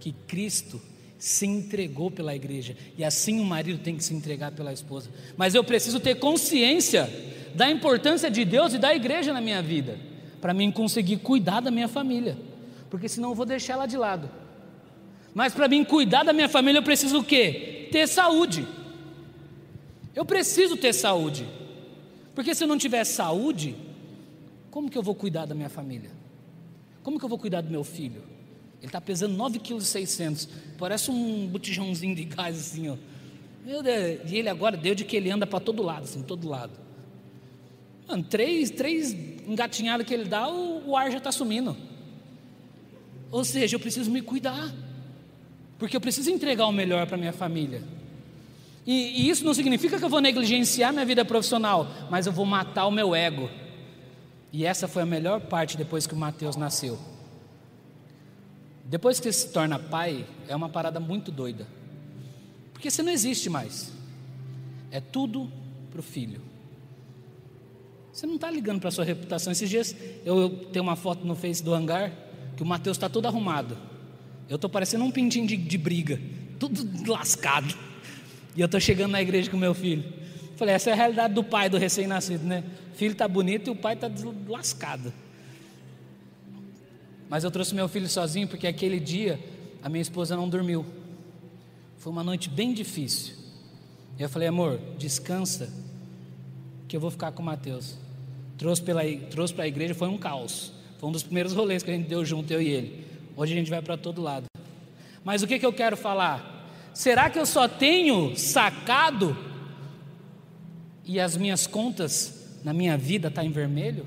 que 0.00 0.12
Cristo 0.26 0.80
se 1.22 1.46
entregou 1.46 2.10
pela 2.10 2.34
igreja 2.34 2.76
e 2.98 3.04
assim 3.04 3.38
o 3.38 3.44
marido 3.44 3.78
tem 3.78 3.96
que 3.96 4.02
se 4.02 4.12
entregar 4.12 4.50
pela 4.50 4.72
esposa. 4.72 5.08
Mas 5.36 5.54
eu 5.54 5.62
preciso 5.62 6.00
ter 6.00 6.16
consciência 6.16 7.08
da 7.54 7.70
importância 7.70 8.28
de 8.28 8.44
Deus 8.44 8.74
e 8.74 8.78
da 8.78 8.92
igreja 8.92 9.32
na 9.32 9.40
minha 9.40 9.62
vida, 9.62 9.96
para 10.40 10.52
mim 10.52 10.72
conseguir 10.72 11.18
cuidar 11.18 11.60
da 11.60 11.70
minha 11.70 11.86
família, 11.86 12.36
porque 12.90 13.08
senão 13.08 13.28
eu 13.28 13.34
vou 13.36 13.46
deixar 13.46 13.74
ela 13.74 13.86
de 13.86 13.96
lado. 13.96 14.28
Mas 15.32 15.54
para 15.54 15.68
mim 15.68 15.84
cuidar 15.84 16.24
da 16.24 16.32
minha 16.32 16.48
família 16.48 16.80
eu 16.80 16.82
preciso 16.82 17.20
o 17.20 17.24
quê? 17.24 17.88
Ter 17.92 18.08
saúde. 18.08 18.66
Eu 20.16 20.24
preciso 20.24 20.76
ter 20.76 20.92
saúde. 20.92 21.46
Porque 22.34 22.52
se 22.52 22.64
eu 22.64 22.68
não 22.68 22.76
tiver 22.76 23.04
saúde, 23.04 23.76
como 24.72 24.90
que 24.90 24.98
eu 24.98 25.02
vou 25.04 25.14
cuidar 25.14 25.46
da 25.46 25.54
minha 25.54 25.70
família? 25.70 26.10
Como 27.00 27.16
que 27.16 27.24
eu 27.24 27.28
vou 27.28 27.38
cuidar 27.38 27.60
do 27.60 27.70
meu 27.70 27.84
filho? 27.84 28.31
Ele 28.82 28.88
está 28.88 29.00
pesando 29.00 29.36
9,6 29.36 30.16
kg. 30.16 30.52
Parece 30.76 31.08
um 31.08 31.46
botijãozinho 31.46 32.16
de 32.16 32.24
gás 32.24 32.58
assim, 32.58 32.88
ó. 32.88 32.96
Meu 33.64 33.80
Deus. 33.80 34.20
E 34.28 34.38
ele 34.38 34.48
agora 34.48 34.76
deu 34.76 34.92
de 34.92 35.04
que 35.04 35.16
ele 35.16 35.30
anda 35.30 35.46
para 35.46 35.60
todo 35.60 35.84
lado, 35.84 36.02
assim, 36.02 36.20
todo 36.20 36.48
lado. 36.48 36.72
Mano, 38.08 38.24
três, 38.24 38.70
três 38.70 39.12
engatinhadas 39.46 40.04
que 40.04 40.12
ele 40.12 40.24
dá, 40.24 40.48
o, 40.50 40.90
o 40.90 40.96
ar 40.96 41.12
já 41.12 41.18
está 41.18 41.30
sumindo. 41.30 41.76
Ou 43.30 43.44
seja, 43.44 43.76
eu 43.76 43.80
preciso 43.80 44.10
me 44.10 44.20
cuidar. 44.20 44.74
Porque 45.78 45.96
eu 45.96 46.00
preciso 46.00 46.28
entregar 46.28 46.66
o 46.66 46.72
melhor 46.72 47.06
para 47.06 47.16
minha 47.16 47.32
família. 47.32 47.84
E, 48.84 49.22
e, 49.22 49.30
isso 49.30 49.44
não 49.44 49.54
significa 49.54 49.96
que 49.96 50.04
eu 50.04 50.08
vou 50.08 50.20
negligenciar 50.20 50.92
minha 50.92 51.04
vida 51.04 51.24
profissional, 51.24 51.86
mas 52.10 52.26
eu 52.26 52.32
vou 52.32 52.44
matar 52.44 52.86
o 52.86 52.90
meu 52.90 53.14
ego. 53.14 53.48
E 54.52 54.66
essa 54.66 54.88
foi 54.88 55.02
a 55.02 55.06
melhor 55.06 55.40
parte 55.42 55.76
depois 55.76 56.04
que 56.04 56.14
o 56.14 56.16
Mateus 56.16 56.56
nasceu. 56.56 56.98
Depois 58.84 59.18
que 59.18 59.30
você 59.30 59.32
se 59.32 59.52
torna 59.52 59.78
pai, 59.78 60.26
é 60.48 60.54
uma 60.54 60.68
parada 60.68 61.00
muito 61.00 61.30
doida. 61.30 61.66
Porque 62.72 62.90
você 62.90 63.02
não 63.02 63.12
existe 63.12 63.48
mais. 63.48 63.92
É 64.90 65.00
tudo 65.00 65.50
para 65.90 66.00
o 66.00 66.02
filho. 66.02 66.40
Você 68.12 68.26
não 68.26 68.34
está 68.34 68.50
ligando 68.50 68.80
para 68.80 68.88
a 68.88 68.92
sua 68.92 69.04
reputação. 69.04 69.52
Esses 69.52 69.70
dias 69.70 69.96
eu 70.24 70.50
tenho 70.72 70.82
uma 70.82 70.96
foto 70.96 71.26
no 71.26 71.34
Face 71.34 71.62
do 71.62 71.72
hangar 71.72 72.12
que 72.56 72.62
o 72.62 72.66
Mateus 72.66 72.96
está 72.96 73.08
todo 73.08 73.26
arrumado. 73.26 73.76
Eu 74.48 74.56
estou 74.56 74.68
parecendo 74.68 75.04
um 75.04 75.10
pintinho 75.10 75.46
de, 75.46 75.56
de 75.56 75.78
briga, 75.78 76.20
tudo 76.58 77.10
lascado. 77.10 77.74
E 78.54 78.60
eu 78.60 78.66
estou 78.66 78.78
chegando 78.78 79.12
na 79.12 79.22
igreja 79.22 79.50
com 79.50 79.56
meu 79.56 79.72
filho. 79.72 80.04
Falei, 80.56 80.74
essa 80.74 80.90
é 80.90 80.92
a 80.92 80.96
realidade 80.96 81.32
do 81.32 81.42
pai 81.42 81.70
do 81.70 81.78
recém-nascido, 81.78 82.44
né? 82.44 82.62
O 82.92 82.96
filho 82.96 83.12
está 83.12 83.26
bonito 83.26 83.68
e 83.68 83.70
o 83.70 83.76
pai 83.76 83.94
está 83.94 84.10
lascado. 84.46 85.12
Mas 87.32 87.44
eu 87.44 87.50
trouxe 87.50 87.74
meu 87.74 87.88
filho 87.88 88.06
sozinho 88.10 88.46
porque 88.46 88.66
aquele 88.66 89.00
dia 89.00 89.40
a 89.82 89.88
minha 89.88 90.02
esposa 90.02 90.36
não 90.36 90.46
dormiu. 90.46 90.84
Foi 91.96 92.12
uma 92.12 92.22
noite 92.22 92.50
bem 92.50 92.74
difícil. 92.74 93.34
Eu 94.18 94.28
falei, 94.28 94.48
amor, 94.48 94.78
descansa, 94.98 95.72
que 96.86 96.94
eu 96.94 97.00
vou 97.00 97.10
ficar 97.10 97.32
com 97.32 97.42
o 97.42 97.46
Mateus. 97.46 97.96
Trouxe, 98.58 98.82
pela, 98.82 99.00
trouxe 99.30 99.54
para 99.54 99.64
a 99.64 99.66
igreja, 99.66 99.94
foi 99.94 100.08
um 100.08 100.18
caos. 100.18 100.74
Foi 100.98 101.08
um 101.08 101.12
dos 101.12 101.22
primeiros 101.22 101.54
rolês 101.54 101.82
que 101.82 101.90
a 101.90 101.94
gente 101.94 102.06
deu 102.06 102.22
junto, 102.22 102.52
eu 102.52 102.60
e 102.60 102.68
ele. 102.68 103.06
Hoje 103.34 103.54
a 103.54 103.56
gente 103.56 103.70
vai 103.70 103.80
para 103.80 103.96
todo 103.96 104.20
lado. 104.20 104.44
Mas 105.24 105.42
o 105.42 105.46
que, 105.46 105.58
que 105.58 105.64
eu 105.64 105.72
quero 105.72 105.96
falar? 105.96 106.68
Será 106.92 107.30
que 107.30 107.38
eu 107.38 107.46
só 107.46 107.66
tenho 107.66 108.36
sacado 108.36 109.34
e 111.02 111.18
as 111.18 111.34
minhas 111.34 111.66
contas 111.66 112.58
na 112.62 112.74
minha 112.74 112.98
vida 112.98 113.30
tá 113.30 113.42
em 113.42 113.50
vermelho? 113.50 114.04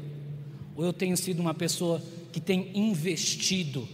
Ou 0.75 0.85
eu 0.85 0.93
tenho 0.93 1.17
sido 1.17 1.39
uma 1.39 1.55
pessoa 1.55 1.99
que 2.35 2.41
tem 2.41 2.69
investido 2.73 3.87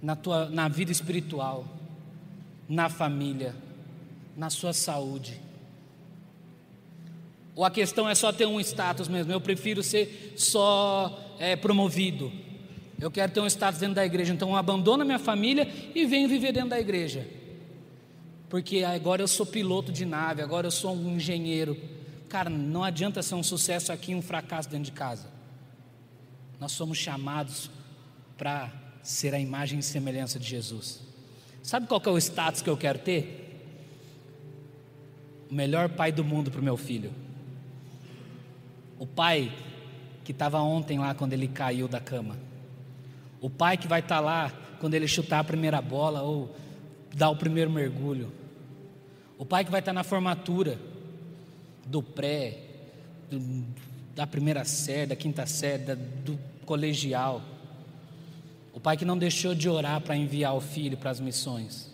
na, 0.00 0.16
tua, 0.16 0.48
na 0.48 0.66
vida 0.66 0.90
espiritual, 0.90 1.66
na 2.66 2.88
família, 2.88 3.54
na 4.34 4.48
sua 4.48 4.72
saúde? 4.72 5.38
Ou 7.54 7.62
a 7.62 7.70
questão 7.70 8.08
é 8.08 8.14
só 8.14 8.32
ter 8.32 8.46
um 8.46 8.58
status 8.60 9.08
mesmo? 9.08 9.30
Eu 9.30 9.42
prefiro 9.42 9.82
ser 9.82 10.32
só 10.38 11.36
é, 11.38 11.54
promovido. 11.54 12.32
Eu 12.98 13.10
quero 13.10 13.30
ter 13.30 13.40
um 13.40 13.46
status 13.46 13.78
dentro 13.78 13.96
da 13.96 14.06
igreja, 14.06 14.32
então 14.32 14.48
eu 14.48 14.56
abandono 14.56 15.02
a 15.02 15.04
minha 15.04 15.18
família 15.18 15.70
e 15.94 16.06
venho 16.06 16.26
viver 16.26 16.50
dentro 16.50 16.70
da 16.70 16.80
igreja. 16.80 17.28
Porque 18.48 18.84
agora 18.84 19.20
eu 19.20 19.28
sou 19.28 19.44
piloto 19.44 19.92
de 19.92 20.06
nave, 20.06 20.40
agora 20.40 20.66
eu 20.66 20.70
sou 20.70 20.96
um 20.96 21.16
engenheiro. 21.16 21.76
Cara, 22.26 22.48
não 22.48 22.82
adianta 22.82 23.22
ser 23.22 23.34
um 23.34 23.42
sucesso 23.42 23.92
aqui 23.92 24.12
e 24.12 24.14
um 24.14 24.22
fracasso 24.22 24.70
dentro 24.70 24.86
de 24.86 24.92
casa. 24.92 25.33
Nós 26.64 26.72
somos 26.72 26.96
chamados 26.96 27.70
para 28.38 28.72
ser 29.02 29.34
a 29.34 29.38
imagem 29.38 29.80
e 29.80 29.82
semelhança 29.82 30.38
de 30.38 30.48
Jesus. 30.48 31.02
Sabe 31.62 31.86
qual 31.86 32.00
é 32.02 32.08
o 32.08 32.16
status 32.16 32.62
que 32.62 32.70
eu 32.70 32.76
quero 32.78 33.00
ter? 33.00 33.68
O 35.50 35.54
melhor 35.54 35.90
pai 35.90 36.10
do 36.10 36.24
mundo 36.24 36.50
para 36.50 36.62
o 36.62 36.64
meu 36.64 36.78
filho. 36.78 37.12
O 38.98 39.06
pai 39.06 39.54
que 40.24 40.32
estava 40.32 40.58
ontem 40.58 40.98
lá 40.98 41.14
quando 41.14 41.34
ele 41.34 41.48
caiu 41.48 41.86
da 41.86 42.00
cama. 42.00 42.38
O 43.42 43.50
pai 43.50 43.76
que 43.76 43.86
vai 43.86 44.00
estar 44.00 44.16
tá 44.16 44.20
lá 44.22 44.50
quando 44.80 44.94
ele 44.94 45.06
chutar 45.06 45.40
a 45.40 45.44
primeira 45.44 45.82
bola 45.82 46.22
ou 46.22 46.56
dar 47.14 47.28
o 47.28 47.36
primeiro 47.36 47.70
mergulho. 47.70 48.32
O 49.36 49.44
pai 49.44 49.66
que 49.66 49.70
vai 49.70 49.80
estar 49.80 49.90
tá 49.90 49.96
na 49.96 50.02
formatura 50.02 50.80
do 51.84 52.02
pré, 52.02 52.56
do, 53.30 53.66
da 54.14 54.26
primeira 54.26 54.64
série, 54.64 55.08
da 55.08 55.16
quinta 55.16 55.44
série, 55.44 55.82
da, 55.82 55.94
do 55.94 56.53
colegial. 56.64 57.42
O 58.72 58.80
pai 58.80 58.96
que 58.96 59.04
não 59.04 59.16
deixou 59.16 59.54
de 59.54 59.68
orar 59.68 60.00
para 60.00 60.16
enviar 60.16 60.54
o 60.54 60.60
filho 60.60 60.96
para 60.96 61.10
as 61.10 61.20
missões. 61.20 61.90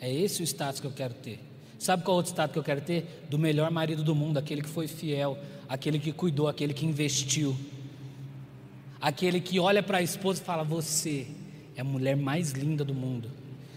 É 0.00 0.12
esse 0.12 0.42
o 0.42 0.44
status 0.44 0.80
que 0.80 0.86
eu 0.86 0.92
quero 0.92 1.14
ter. 1.14 1.40
Sabe 1.78 2.02
qual 2.02 2.16
outro 2.16 2.32
status 2.32 2.52
que 2.52 2.58
eu 2.58 2.64
quero 2.64 2.80
ter? 2.80 3.26
Do 3.30 3.38
melhor 3.38 3.70
marido 3.70 4.02
do 4.02 4.14
mundo, 4.14 4.38
aquele 4.38 4.62
que 4.62 4.68
foi 4.68 4.88
fiel, 4.88 5.38
aquele 5.68 5.98
que 5.98 6.12
cuidou, 6.12 6.48
aquele 6.48 6.74
que 6.74 6.84
investiu. 6.84 7.56
Aquele 9.00 9.40
que 9.40 9.60
olha 9.60 9.82
para 9.82 9.98
a 9.98 10.02
esposa 10.02 10.40
e 10.40 10.44
fala: 10.44 10.64
Você 10.64 11.26
é 11.76 11.80
a 11.80 11.84
mulher 11.84 12.16
mais 12.16 12.52
linda 12.52 12.84
do 12.84 12.94
mundo. 12.94 13.30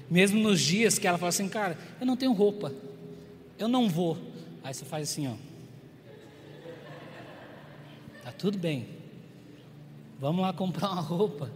Mesmo 0.09 0.39
nos 0.39 0.61
dias 0.61 0.97
que 0.97 1.07
ela 1.07 1.17
fala 1.17 1.29
assim, 1.29 1.49
cara, 1.49 1.77
eu 1.99 2.05
não 2.05 2.15
tenho 2.15 2.31
roupa, 2.31 2.73
eu 3.59 3.67
não 3.67 3.89
vou. 3.89 4.17
Aí 4.63 4.73
você 4.73 4.85
faz 4.85 5.09
assim, 5.09 5.27
ó. 5.27 5.33
Tá 8.23 8.31
tudo 8.31 8.57
bem. 8.57 8.96
Vamos 10.19 10.41
lá 10.41 10.51
comprar 10.51 10.91
uma 10.91 11.01
roupa. 11.01 11.51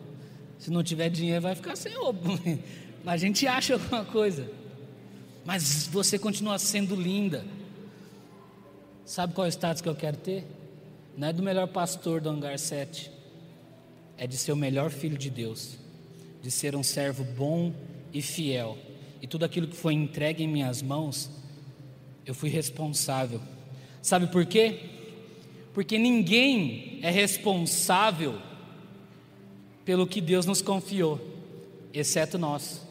Se 0.60 0.70
não 0.70 0.84
tiver 0.84 1.10
dinheiro, 1.10 1.42
vai 1.42 1.56
ficar 1.56 1.76
sem 1.76 1.94
roupa. 1.96 2.30
Mas 3.04 3.16
a 3.16 3.26
gente 3.26 3.48
acha 3.48 3.74
alguma 3.74 4.06
coisa. 4.06 4.48
Mas 5.44 5.88
você 5.88 6.20
continua 6.20 6.60
sendo 6.60 6.96
linda. 6.96 7.44
Sabe 9.04 9.34
qual 9.34 9.46
é 9.46 9.50
o 9.50 9.52
status 9.52 9.82
que 9.82 9.90
eu 9.90 9.96
quero 9.96 10.18
ter? 10.18 10.46
Não 11.18 11.28
é 11.28 11.34
do 11.34 11.42
melhor 11.42 11.68
pastor 11.68 12.22
do 12.22 12.30
hangar 12.30 12.60
7. 12.60 13.12
É 14.18 14.28
de 14.28 14.38
ser 14.38 14.52
o 14.52 14.56
melhor 14.56 14.92
filho 14.92 15.18
de 15.18 15.32
Deus. 15.32 15.78
De 16.44 16.52
ser 16.52 16.76
um 16.76 16.84
servo 16.84 17.24
bom 17.24 17.74
e 18.14 18.22
fiel. 18.22 18.78
E 19.20 19.26
tudo 19.26 19.44
aquilo 19.44 19.68
que 19.68 19.76
foi 19.76 19.96
entregue 19.96 20.44
em 20.44 20.48
minhas 20.48 20.84
mãos, 20.84 21.32
eu 22.26 22.36
fui 22.36 22.50
responsável. 22.50 23.42
Sabe 24.04 24.28
por 24.28 24.46
quê? 24.46 24.80
Porque 25.74 25.98
ninguém 25.98 27.00
é 27.02 27.10
responsável 27.10 28.40
pelo 29.92 30.08
que 30.08 30.22
Deus 30.22 30.46
nos 30.46 30.62
confiou, 30.62 31.20
exceto 31.94 32.38
nós. 32.38 32.82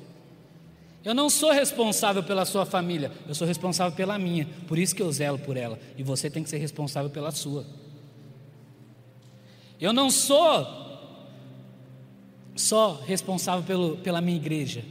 Eu 1.03 1.15
não 1.15 1.31
sou 1.31 1.51
responsável 1.51 2.23
pela 2.23 2.45
sua 2.45 2.67
família, 2.67 3.11
eu 3.27 3.35
sou 3.35 3.47
responsável 3.47 3.97
pela 3.97 4.19
minha, 4.19 4.47
por 4.69 4.79
isso 4.79 4.95
que 4.95 5.01
eu 5.01 5.11
zelo 5.11 5.39
por 5.39 5.57
ela, 5.57 5.81
e 5.97 6.03
você 6.03 6.29
tem 6.29 6.43
que 6.43 6.51
ser 6.51 6.59
responsável 6.59 7.09
pela 7.09 7.31
sua. 7.31 7.65
Eu 9.81 9.95
não 9.95 10.11
sou 10.11 10.67
só 12.55 13.01
responsável 13.07 13.65
pelo, 13.65 13.97
pela 13.97 14.21
minha 14.21 14.37
igreja, 14.37 14.85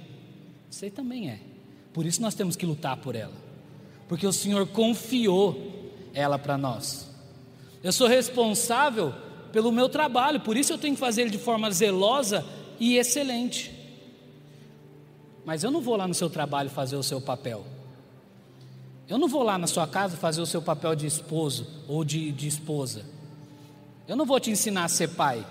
você 0.67 0.89
também 0.89 1.29
é, 1.29 1.39
por 1.93 2.07
isso 2.07 2.23
nós 2.23 2.33
temos 2.33 2.55
que 2.55 2.65
lutar 2.65 2.97
por 2.97 3.13
ela, 3.13 3.35
porque 4.07 4.25
o 4.25 4.33
Senhor 4.33 4.65
confiou 4.65 5.91
ela 6.11 6.39
para 6.39 6.57
nós. 6.57 7.07
Eu 7.83 7.93
sou 7.93 8.07
responsável 8.07 9.13
pelo 9.51 9.71
meu 9.71 9.89
trabalho, 9.89 10.39
por 10.39 10.55
isso 10.55 10.73
eu 10.73 10.77
tenho 10.77 10.93
que 10.95 10.99
fazer 10.99 11.21
ele 11.21 11.31
de 11.31 11.37
forma 11.37 11.69
zelosa 11.71 12.45
e 12.79 12.97
excelente. 12.97 13.73
Mas 15.45 15.63
eu 15.63 15.71
não 15.71 15.81
vou 15.81 15.95
lá 15.95 16.07
no 16.07 16.13
seu 16.13 16.29
trabalho 16.29 16.69
fazer 16.69 16.95
o 16.95 17.03
seu 17.03 17.19
papel. 17.19 17.65
Eu 19.07 19.17
não 19.17 19.27
vou 19.27 19.41
lá 19.41 19.57
na 19.57 19.65
sua 19.65 19.87
casa 19.87 20.15
fazer 20.15 20.41
o 20.41 20.45
seu 20.45 20.61
papel 20.61 20.95
de 20.95 21.07
esposo 21.07 21.65
ou 21.87 22.05
de, 22.05 22.31
de 22.31 22.47
esposa. 22.47 23.03
Eu 24.07 24.15
não 24.15 24.25
vou 24.25 24.39
te 24.39 24.51
ensinar 24.51 24.83
a 24.83 24.87
ser 24.87 25.09
pai. 25.09 25.45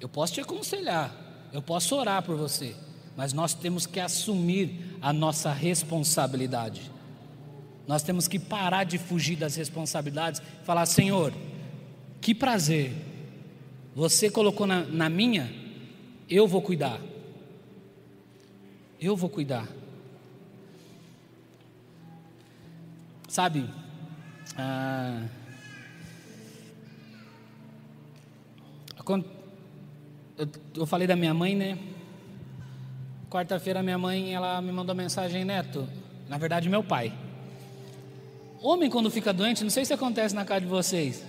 Eu 0.00 0.08
posso 0.08 0.34
te 0.34 0.40
aconselhar, 0.40 1.12
eu 1.52 1.60
posso 1.60 1.96
orar 1.96 2.22
por 2.22 2.36
você, 2.36 2.76
mas 3.16 3.32
nós 3.32 3.54
temos 3.54 3.86
que 3.86 3.98
assumir 3.98 4.96
a 5.00 5.12
nossa 5.12 5.52
responsabilidade. 5.52 6.92
Nós 7.86 8.02
temos 8.02 8.28
que 8.28 8.38
parar 8.38 8.84
de 8.84 8.98
fugir 8.98 9.36
das 9.36 9.56
responsabilidades 9.56 10.40
e 10.62 10.64
falar: 10.64 10.86
Senhor, 10.86 11.32
que 12.20 12.34
prazer, 12.34 12.92
você 13.94 14.30
colocou 14.30 14.66
na, 14.66 14.84
na 14.84 15.08
minha, 15.08 15.52
eu 16.28 16.46
vou 16.46 16.60
cuidar. 16.60 17.00
Eu 19.00 19.16
vou 19.16 19.28
cuidar. 19.28 19.68
Sabe, 23.28 23.68
ah, 24.56 25.22
eu, 30.36 30.48
eu 30.76 30.86
falei 30.86 31.06
da 31.06 31.14
minha 31.14 31.32
mãe, 31.32 31.54
né? 31.54 31.78
Quarta-feira 33.30 33.82
minha 33.82 33.98
mãe 33.98 34.34
ela 34.34 34.60
me 34.60 34.72
mandou 34.72 34.94
mensagem, 34.94 35.44
Neto. 35.44 35.88
Na 36.28 36.38
verdade, 36.38 36.68
meu 36.68 36.82
pai. 36.82 37.12
Homem 38.60 38.90
quando 38.90 39.10
fica 39.10 39.32
doente, 39.32 39.62
não 39.62 39.70
sei 39.70 39.84
se 39.84 39.92
acontece 39.94 40.34
na 40.34 40.44
casa 40.44 40.62
de 40.62 40.66
vocês. 40.66 41.24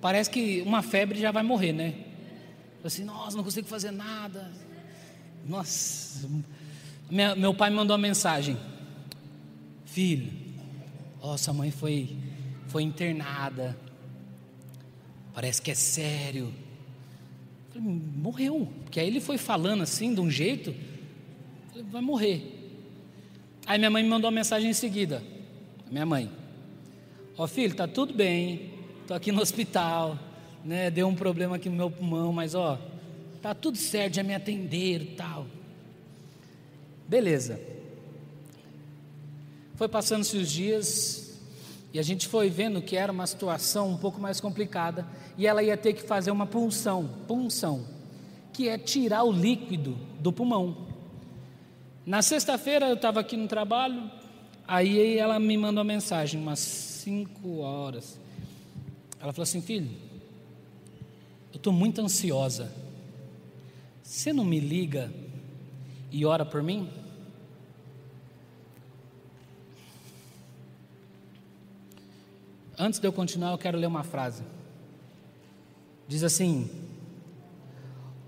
Parece 0.00 0.30
que 0.30 0.62
uma 0.62 0.82
febre 0.82 1.18
já 1.18 1.32
vai 1.32 1.42
morrer, 1.42 1.72
né? 1.72 1.94
Assim, 2.84 3.04
nossa, 3.04 3.36
não 3.36 3.44
consigo 3.44 3.66
fazer 3.66 3.90
nada. 3.90 4.50
Nossa, 5.46 6.28
meu, 7.10 7.36
meu 7.36 7.54
pai 7.54 7.70
mandou 7.70 7.96
uma 7.96 8.02
mensagem: 8.02 8.56
Filho, 9.84 10.30
sua 11.36 11.52
mãe 11.52 11.70
foi, 11.70 12.16
foi 12.68 12.82
internada. 12.82 13.76
Parece 15.34 15.60
que 15.60 15.70
é 15.70 15.74
sério. 15.74 16.52
Falei, 17.70 18.00
morreu. 18.16 18.68
Porque 18.84 19.00
aí 19.00 19.06
ele 19.06 19.20
foi 19.20 19.38
falando 19.38 19.82
assim, 19.82 20.14
de 20.14 20.20
um 20.20 20.30
jeito. 20.30 20.74
Falei, 21.68 21.84
vai 21.90 22.02
morrer. 22.02 22.54
Aí 23.66 23.78
minha 23.78 23.90
mãe 23.90 24.02
me 24.02 24.08
mandou 24.08 24.30
uma 24.30 24.34
mensagem 24.34 24.70
em 24.70 24.74
seguida. 24.74 25.22
Minha 25.90 26.06
mãe: 26.06 26.30
Ó, 27.36 27.46
filho, 27.46 27.74
tá 27.74 27.86
tudo 27.86 28.14
bem. 28.14 28.77
Tô 29.08 29.14
aqui 29.14 29.32
no 29.32 29.40
hospital, 29.40 30.18
né? 30.62 30.90
Deu 30.90 31.08
um 31.08 31.14
problema 31.14 31.56
aqui 31.56 31.70
no 31.70 31.76
meu 31.76 31.90
pulmão, 31.90 32.30
mas 32.30 32.54
ó, 32.54 32.78
tá 33.40 33.54
tudo 33.54 33.78
certo, 33.78 34.16
já 34.16 34.22
me 34.22 34.34
atenderam, 34.34 35.06
tal. 35.16 35.46
Beleza. 37.08 37.58
Foi 39.76 39.88
passando-se 39.88 40.36
os 40.36 40.50
dias 40.50 41.40
e 41.90 41.98
a 41.98 42.02
gente 42.02 42.28
foi 42.28 42.50
vendo 42.50 42.82
que 42.82 42.98
era 42.98 43.10
uma 43.10 43.26
situação 43.26 43.88
um 43.88 43.96
pouco 43.96 44.20
mais 44.20 44.42
complicada 44.42 45.06
e 45.38 45.46
ela 45.46 45.62
ia 45.62 45.78
ter 45.78 45.94
que 45.94 46.02
fazer 46.02 46.30
uma 46.30 46.46
punção, 46.46 47.08
punção, 47.26 47.86
que 48.52 48.68
é 48.68 48.76
tirar 48.76 49.24
o 49.24 49.32
líquido 49.32 49.96
do 50.20 50.30
pulmão. 50.30 50.86
Na 52.04 52.20
sexta-feira 52.20 52.86
eu 52.86 52.94
estava 52.94 53.20
aqui 53.20 53.38
no 53.38 53.48
trabalho, 53.48 54.10
aí 54.66 55.16
ela 55.16 55.40
me 55.40 55.56
mandou 55.56 55.78
uma 55.82 55.94
mensagem, 55.94 56.38
umas 56.38 56.58
cinco 56.58 57.60
horas. 57.60 58.27
Ela 59.20 59.32
falou 59.32 59.42
assim, 59.42 59.60
filho, 59.60 59.90
eu 61.52 61.56
estou 61.56 61.72
muito 61.72 62.00
ansiosa. 62.00 62.72
Você 64.02 64.32
não 64.32 64.44
me 64.44 64.60
liga 64.60 65.12
e 66.10 66.24
ora 66.24 66.44
por 66.44 66.62
mim? 66.62 66.90
Antes 72.78 73.00
de 73.00 73.06
eu 73.08 73.12
continuar, 73.12 73.50
eu 73.50 73.58
quero 73.58 73.76
ler 73.76 73.86
uma 73.86 74.04
frase. 74.04 74.44
Diz 76.06 76.22
assim: 76.22 76.70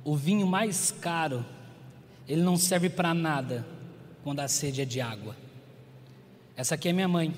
O 0.05 0.17
vinho 0.17 0.47
mais 0.47 0.91
caro, 0.91 1.47
ele 2.27 2.43
não 2.43 2.57
serve 2.57 2.91
para 2.91 3.15
nada 3.15 3.65
quando 4.25 4.41
a 4.41 4.49
sede 4.49 4.83
é 4.83 4.85
de 4.85 5.01
água. 5.01 5.37
Essa 6.57 6.75
aqui 6.75 6.89
é 6.89 6.93
minha 6.93 7.09
mãe. 7.09 7.33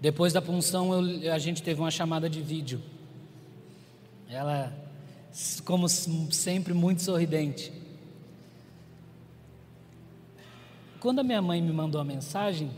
Depois 0.00 0.32
da 0.32 0.40
punção, 0.40 0.92
eu, 1.22 1.32
a 1.32 1.38
gente 1.38 1.62
teve 1.62 1.80
uma 1.80 1.90
chamada 1.90 2.28
de 2.30 2.40
vídeo. 2.40 2.80
Ela, 4.28 4.72
como 5.64 5.88
sempre, 5.88 6.72
muito 6.72 7.02
sorridente. 7.02 7.72
Quando 11.00 11.20
a 11.20 11.22
minha 11.22 11.42
mãe 11.42 11.62
me 11.62 11.72
mandou 11.72 12.00
a 12.00 12.04
mensagem, 12.04 12.70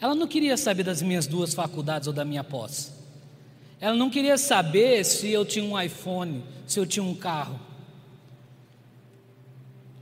ela 0.00 0.14
não 0.14 0.26
queria 0.26 0.56
saber 0.56 0.82
das 0.82 1.02
minhas 1.02 1.26
duas 1.26 1.52
faculdades 1.52 2.08
ou 2.08 2.14
da 2.14 2.24
minha 2.24 2.44
posse. 2.44 2.92
Ela 3.80 3.96
não 3.96 4.10
queria 4.10 4.36
saber 4.38 5.04
se 5.04 5.30
eu 5.30 5.44
tinha 5.44 5.64
um 5.64 5.78
iPhone, 5.78 6.44
se 6.66 6.78
eu 6.78 6.86
tinha 6.86 7.02
um 7.02 7.14
carro. 7.14 7.58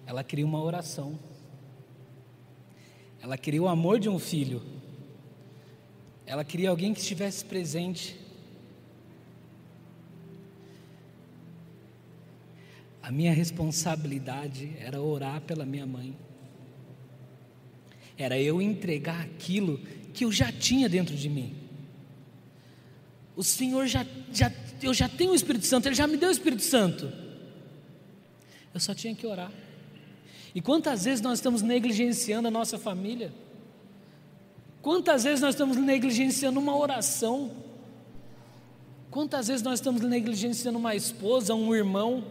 Ela 0.06 0.24
queria 0.24 0.44
uma 0.46 0.60
oração. 0.60 1.18
Ela 3.20 3.36
queria 3.36 3.62
o 3.62 3.68
amor 3.68 3.98
de 3.98 4.08
um 4.08 4.18
filho. 4.18 4.62
Ela 6.28 6.44
queria 6.44 6.70
alguém 6.70 6.94
que 6.94 7.00
estivesse 7.00 7.44
presente. 7.44 8.16
A 13.02 13.10
minha 13.10 13.32
responsabilidade 13.32 14.76
era 14.78 15.00
orar 15.00 15.40
pela 15.40 15.66
minha 15.66 15.86
mãe 15.86 16.14
era 18.18 18.38
eu 18.38 18.60
entregar 18.60 19.20
aquilo 19.20 19.78
que 20.12 20.24
eu 20.24 20.32
já 20.32 20.50
tinha 20.50 20.88
dentro 20.88 21.14
de 21.14 21.28
mim. 21.28 21.54
O 23.36 23.44
Senhor 23.44 23.86
já, 23.86 24.04
já, 24.32 24.52
eu 24.82 24.92
já 24.92 25.08
tenho 25.08 25.30
o 25.30 25.34
Espírito 25.34 25.64
Santo, 25.64 25.86
Ele 25.86 25.94
já 25.94 26.08
me 26.08 26.16
deu 26.16 26.28
o 26.28 26.32
Espírito 26.32 26.62
Santo. 26.62 27.10
Eu 28.74 28.80
só 28.80 28.92
tinha 28.92 29.14
que 29.14 29.24
orar. 29.24 29.52
E 30.52 30.60
quantas 30.60 31.04
vezes 31.04 31.20
nós 31.20 31.38
estamos 31.38 31.62
negligenciando 31.62 32.48
a 32.48 32.50
nossa 32.50 32.76
família? 32.76 33.32
Quantas 34.82 35.24
vezes 35.24 35.40
nós 35.40 35.54
estamos 35.54 35.76
negligenciando 35.76 36.60
uma 36.60 36.76
oração? 36.76 37.50
Quantas 39.10 39.48
vezes 39.48 39.62
nós 39.62 39.80
estamos 39.80 40.02
negligenciando 40.02 40.78
uma 40.78 40.94
esposa, 40.94 41.54
um 41.54 41.74
irmão? 41.74 42.24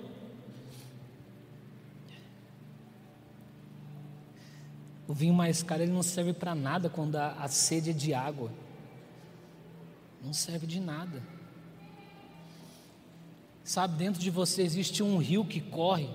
O 5.07 5.13
vinho 5.13 5.33
mais 5.33 5.63
caro 5.63 5.83
ele 5.83 5.91
não 5.91 6.03
serve 6.03 6.33
para 6.33 6.53
nada 6.53 6.89
quando 6.89 7.15
a, 7.15 7.31
a 7.33 7.47
sede 7.47 7.91
é 7.91 7.93
de 7.93 8.13
água. 8.13 8.51
Não 10.23 10.33
serve 10.33 10.67
de 10.67 10.79
nada. 10.79 11.21
Sabe, 13.63 13.97
dentro 13.97 14.21
de 14.21 14.29
você 14.29 14.61
existe 14.61 15.03
um 15.03 15.17
rio 15.17 15.43
que 15.43 15.59
corre, 15.59 16.09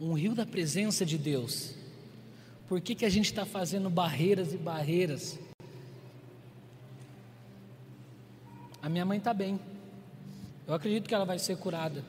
um 0.00 0.12
rio 0.12 0.34
da 0.34 0.44
presença 0.44 1.06
de 1.06 1.16
Deus. 1.16 1.74
Por 2.68 2.80
que, 2.80 2.94
que 2.94 3.04
a 3.04 3.10
gente 3.10 3.26
está 3.26 3.44
fazendo 3.44 3.90
barreiras 3.90 4.52
e 4.52 4.56
barreiras? 4.56 5.38
A 8.80 8.88
minha 8.88 9.04
mãe 9.04 9.18
está 9.18 9.34
bem. 9.34 9.60
Eu 10.66 10.74
acredito 10.74 11.08
que 11.08 11.14
ela 11.14 11.24
vai 11.24 11.38
ser 11.38 11.56
curada. 11.56 12.04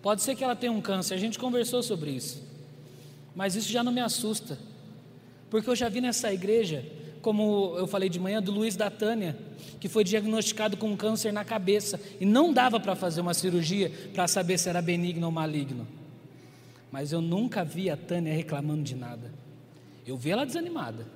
Pode 0.00 0.22
ser 0.22 0.36
que 0.36 0.44
ela 0.44 0.54
tenha 0.54 0.72
um 0.72 0.80
câncer, 0.80 1.14
a 1.14 1.18
gente 1.18 1.38
conversou 1.38 1.82
sobre 1.82 2.10
isso. 2.10 2.42
Mas 3.34 3.54
isso 3.54 3.70
já 3.70 3.82
não 3.82 3.92
me 3.92 4.00
assusta. 4.00 4.58
Porque 5.50 5.68
eu 5.68 5.76
já 5.76 5.88
vi 5.88 6.00
nessa 6.00 6.32
igreja, 6.32 6.84
como 7.20 7.74
eu 7.76 7.86
falei 7.86 8.08
de 8.08 8.18
manhã, 8.18 8.40
do 8.40 8.52
Luiz 8.52 8.76
da 8.76 8.90
Tânia, 8.90 9.36
que 9.80 9.88
foi 9.88 10.04
diagnosticado 10.04 10.76
com 10.76 10.90
um 10.90 10.96
câncer 10.96 11.32
na 11.32 11.44
cabeça 11.44 12.00
e 12.20 12.24
não 12.24 12.52
dava 12.52 12.78
para 12.78 12.94
fazer 12.94 13.20
uma 13.20 13.34
cirurgia 13.34 13.90
para 14.14 14.28
saber 14.28 14.58
se 14.58 14.68
era 14.68 14.80
benigno 14.80 15.26
ou 15.26 15.32
maligno. 15.32 15.86
Mas 16.90 17.12
eu 17.12 17.20
nunca 17.20 17.64
vi 17.64 17.90
a 17.90 17.96
Tânia 17.96 18.32
reclamando 18.32 18.82
de 18.82 18.94
nada. 18.94 19.45
Eu 20.06 20.16
vi 20.16 20.30
ela 20.30 20.46
desanimada. 20.46 21.06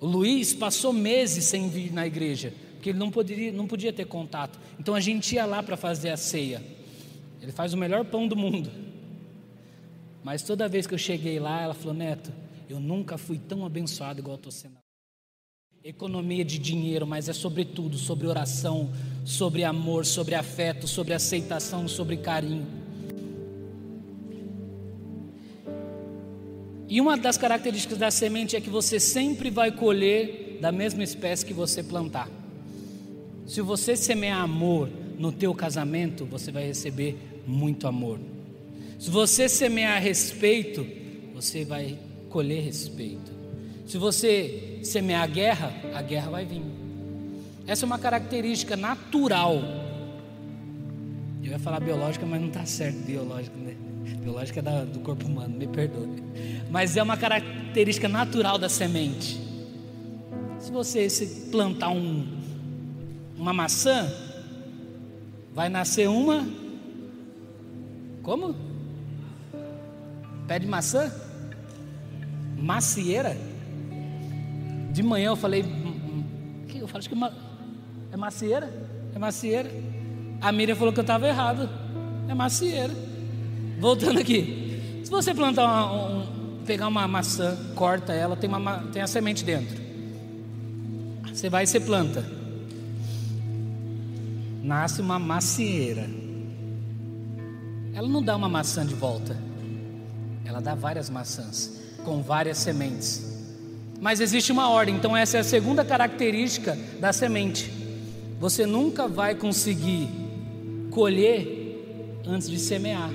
O 0.00 0.06
Luiz 0.06 0.54
passou 0.54 0.92
meses 0.92 1.44
sem 1.44 1.68
vir 1.68 1.92
na 1.92 2.06
igreja, 2.06 2.52
porque 2.74 2.90
ele 2.90 2.98
não, 2.98 3.10
poderia, 3.10 3.50
não 3.50 3.66
podia 3.66 3.92
ter 3.92 4.04
contato. 4.04 4.58
Então 4.78 4.94
a 4.94 5.00
gente 5.00 5.34
ia 5.34 5.44
lá 5.44 5.62
para 5.62 5.76
fazer 5.76 6.10
a 6.10 6.16
ceia. 6.16 6.62
Ele 7.40 7.50
faz 7.50 7.74
o 7.74 7.76
melhor 7.76 8.04
pão 8.04 8.28
do 8.28 8.36
mundo. 8.36 8.70
Mas 10.22 10.42
toda 10.42 10.68
vez 10.68 10.86
que 10.86 10.94
eu 10.94 10.98
cheguei 10.98 11.38
lá, 11.40 11.60
ela 11.60 11.74
falou: 11.74 11.94
Neto, 11.94 12.32
eu 12.68 12.78
nunca 12.78 13.18
fui 13.18 13.38
tão 13.38 13.66
abençoado 13.66 14.20
igual 14.20 14.36
estou 14.36 14.52
sendo. 14.52 14.78
Economia 15.82 16.44
de 16.44 16.58
dinheiro, 16.58 17.06
mas 17.06 17.28
é 17.28 17.32
sobretudo 17.34 17.98
sobre 17.98 18.26
oração, 18.26 18.90
sobre 19.22 19.64
amor, 19.64 20.06
sobre 20.06 20.34
afeto, 20.34 20.88
sobre 20.88 21.12
aceitação, 21.12 21.86
sobre 21.86 22.16
carinho. 22.16 22.83
E 26.88 27.00
uma 27.00 27.16
das 27.16 27.38
características 27.38 27.98
da 27.98 28.10
semente 28.10 28.56
é 28.56 28.60
que 28.60 28.70
você 28.70 29.00
sempre 29.00 29.50
vai 29.50 29.72
colher 29.72 30.58
da 30.60 30.70
mesma 30.70 31.02
espécie 31.02 31.44
que 31.44 31.54
você 31.54 31.82
plantar. 31.82 32.28
Se 33.46 33.60
você 33.60 33.96
semear 33.96 34.40
amor 34.40 34.88
no 35.18 35.32
teu 35.32 35.54
casamento, 35.54 36.24
você 36.24 36.50
vai 36.50 36.66
receber 36.66 37.42
muito 37.46 37.86
amor. 37.86 38.18
Se 38.98 39.10
você 39.10 39.48
semear 39.48 40.00
respeito, 40.00 40.86
você 41.34 41.64
vai 41.64 41.98
colher 42.30 42.62
respeito. 42.62 43.32
Se 43.86 43.98
você 43.98 44.80
semear 44.82 45.30
guerra, 45.30 45.74
a 45.94 46.02
guerra 46.02 46.30
vai 46.30 46.44
vir. 46.44 46.62
Essa 47.66 47.84
é 47.84 47.86
uma 47.86 47.98
característica 47.98 48.76
natural. 48.76 49.56
Eu 51.42 51.50
ia 51.50 51.58
falar 51.58 51.80
biológica, 51.80 52.24
mas 52.24 52.40
não 52.40 52.48
está 52.48 52.64
certo 52.64 52.98
biológica, 53.04 53.56
né? 53.58 53.76
Biológica 54.04 54.60
é 54.60 54.62
da, 54.62 54.84
do 54.84 55.00
corpo 55.00 55.26
humano, 55.26 55.56
me 55.56 55.66
perdoe. 55.66 56.22
Mas 56.70 56.96
é 56.96 57.02
uma 57.02 57.16
característica 57.16 58.08
natural 58.08 58.58
da 58.58 58.68
semente. 58.68 59.40
Se 60.58 60.70
você 60.70 61.08
se 61.08 61.50
plantar 61.50 61.90
um, 61.90 62.26
uma 63.36 63.52
maçã, 63.52 64.10
vai 65.54 65.68
nascer 65.68 66.08
uma. 66.08 66.46
Como? 68.22 68.54
Pé 70.46 70.58
de 70.58 70.66
maçã? 70.66 71.12
Macieira? 72.56 73.36
De 74.92 75.02
manhã 75.02 75.28
eu 75.28 75.36
falei. 75.36 75.62
Hum, 75.62 75.94
hum, 76.06 76.24
eu 76.74 76.86
falei, 76.86 77.00
acho 77.00 77.08
que 77.08 77.14
é 78.12 78.16
macieira? 78.16 78.72
É 79.14 79.18
macieira. 79.18 79.70
A 80.40 80.52
Miriam 80.52 80.76
falou 80.76 80.92
que 80.92 81.00
eu 81.00 81.02
estava 81.02 81.26
errado. 81.26 81.68
É 82.28 82.34
macieira. 82.34 82.92
Voltando 83.78 84.18
aqui. 84.20 85.00
Se 85.04 85.10
você 85.10 85.34
plantar 85.34 85.64
uma, 85.64 85.92
um, 85.92 86.64
pegar 86.64 86.88
uma 86.88 87.06
maçã, 87.06 87.56
corta 87.74 88.12
ela, 88.12 88.36
tem, 88.36 88.48
uma, 88.48 88.78
tem 88.92 89.02
a 89.02 89.06
semente 89.06 89.44
dentro. 89.44 89.82
Você 91.32 91.48
vai 91.50 91.64
e 91.64 91.66
você 91.66 91.80
planta. 91.80 92.24
Nasce 94.62 95.00
uma 95.00 95.18
macieira. 95.18 96.08
Ela 97.92 98.08
não 98.08 98.22
dá 98.22 98.34
uma 98.34 98.48
maçã 98.48 98.84
de 98.86 98.94
volta. 98.94 99.36
Ela 100.44 100.60
dá 100.60 100.74
várias 100.74 101.10
maçãs 101.10 101.80
com 102.04 102.22
várias 102.22 102.58
sementes. 102.58 103.34
Mas 104.00 104.20
existe 104.20 104.52
uma 104.52 104.68
ordem, 104.68 104.94
então 104.94 105.16
essa 105.16 105.38
é 105.38 105.40
a 105.40 105.44
segunda 105.44 105.84
característica 105.84 106.78
da 107.00 107.12
semente. 107.12 107.72
Você 108.38 108.66
nunca 108.66 109.08
vai 109.08 109.34
conseguir 109.34 110.08
colher 110.90 112.22
antes 112.26 112.48
de 112.48 112.58
semear. 112.58 113.10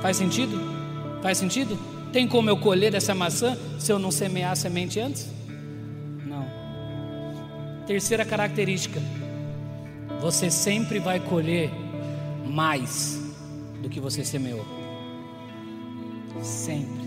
Faz 0.00 0.16
sentido? 0.16 0.58
Faz 1.22 1.38
sentido? 1.38 1.78
Tem 2.12 2.26
como 2.26 2.48
eu 2.48 2.56
colher 2.56 2.94
essa 2.94 3.14
maçã 3.14 3.56
se 3.78 3.92
eu 3.92 3.98
não 3.98 4.10
semear 4.10 4.52
a 4.52 4.56
semente 4.56 5.00
antes? 5.00 5.28
Não. 6.24 6.46
Terceira 7.86 8.24
característica: 8.24 9.00
você 10.20 10.50
sempre 10.50 10.98
vai 10.98 11.20
colher 11.20 11.70
mais 12.46 13.20
do 13.82 13.88
que 13.88 14.00
você 14.00 14.24
semeou. 14.24 14.64
Sempre. 16.42 17.06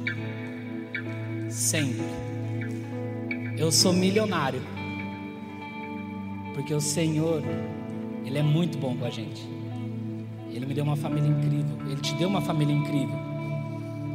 Sempre. 1.50 2.06
Eu 3.58 3.72
sou 3.72 3.92
milionário. 3.94 4.62
Porque 6.54 6.74
o 6.74 6.82
Senhor, 6.82 7.42
Ele 8.26 8.38
é 8.38 8.44
muito 8.44 8.78
bom 8.78 8.96
com 8.96 9.06
a 9.06 9.10
gente. 9.10 9.59
Ele 10.54 10.66
me 10.66 10.74
deu 10.74 10.84
uma 10.84 10.96
família 10.96 11.28
incrível. 11.30 11.78
Ele 11.86 12.02
te 12.02 12.14
deu 12.16 12.28
uma 12.28 12.42
família 12.42 12.74
incrível. 12.74 13.16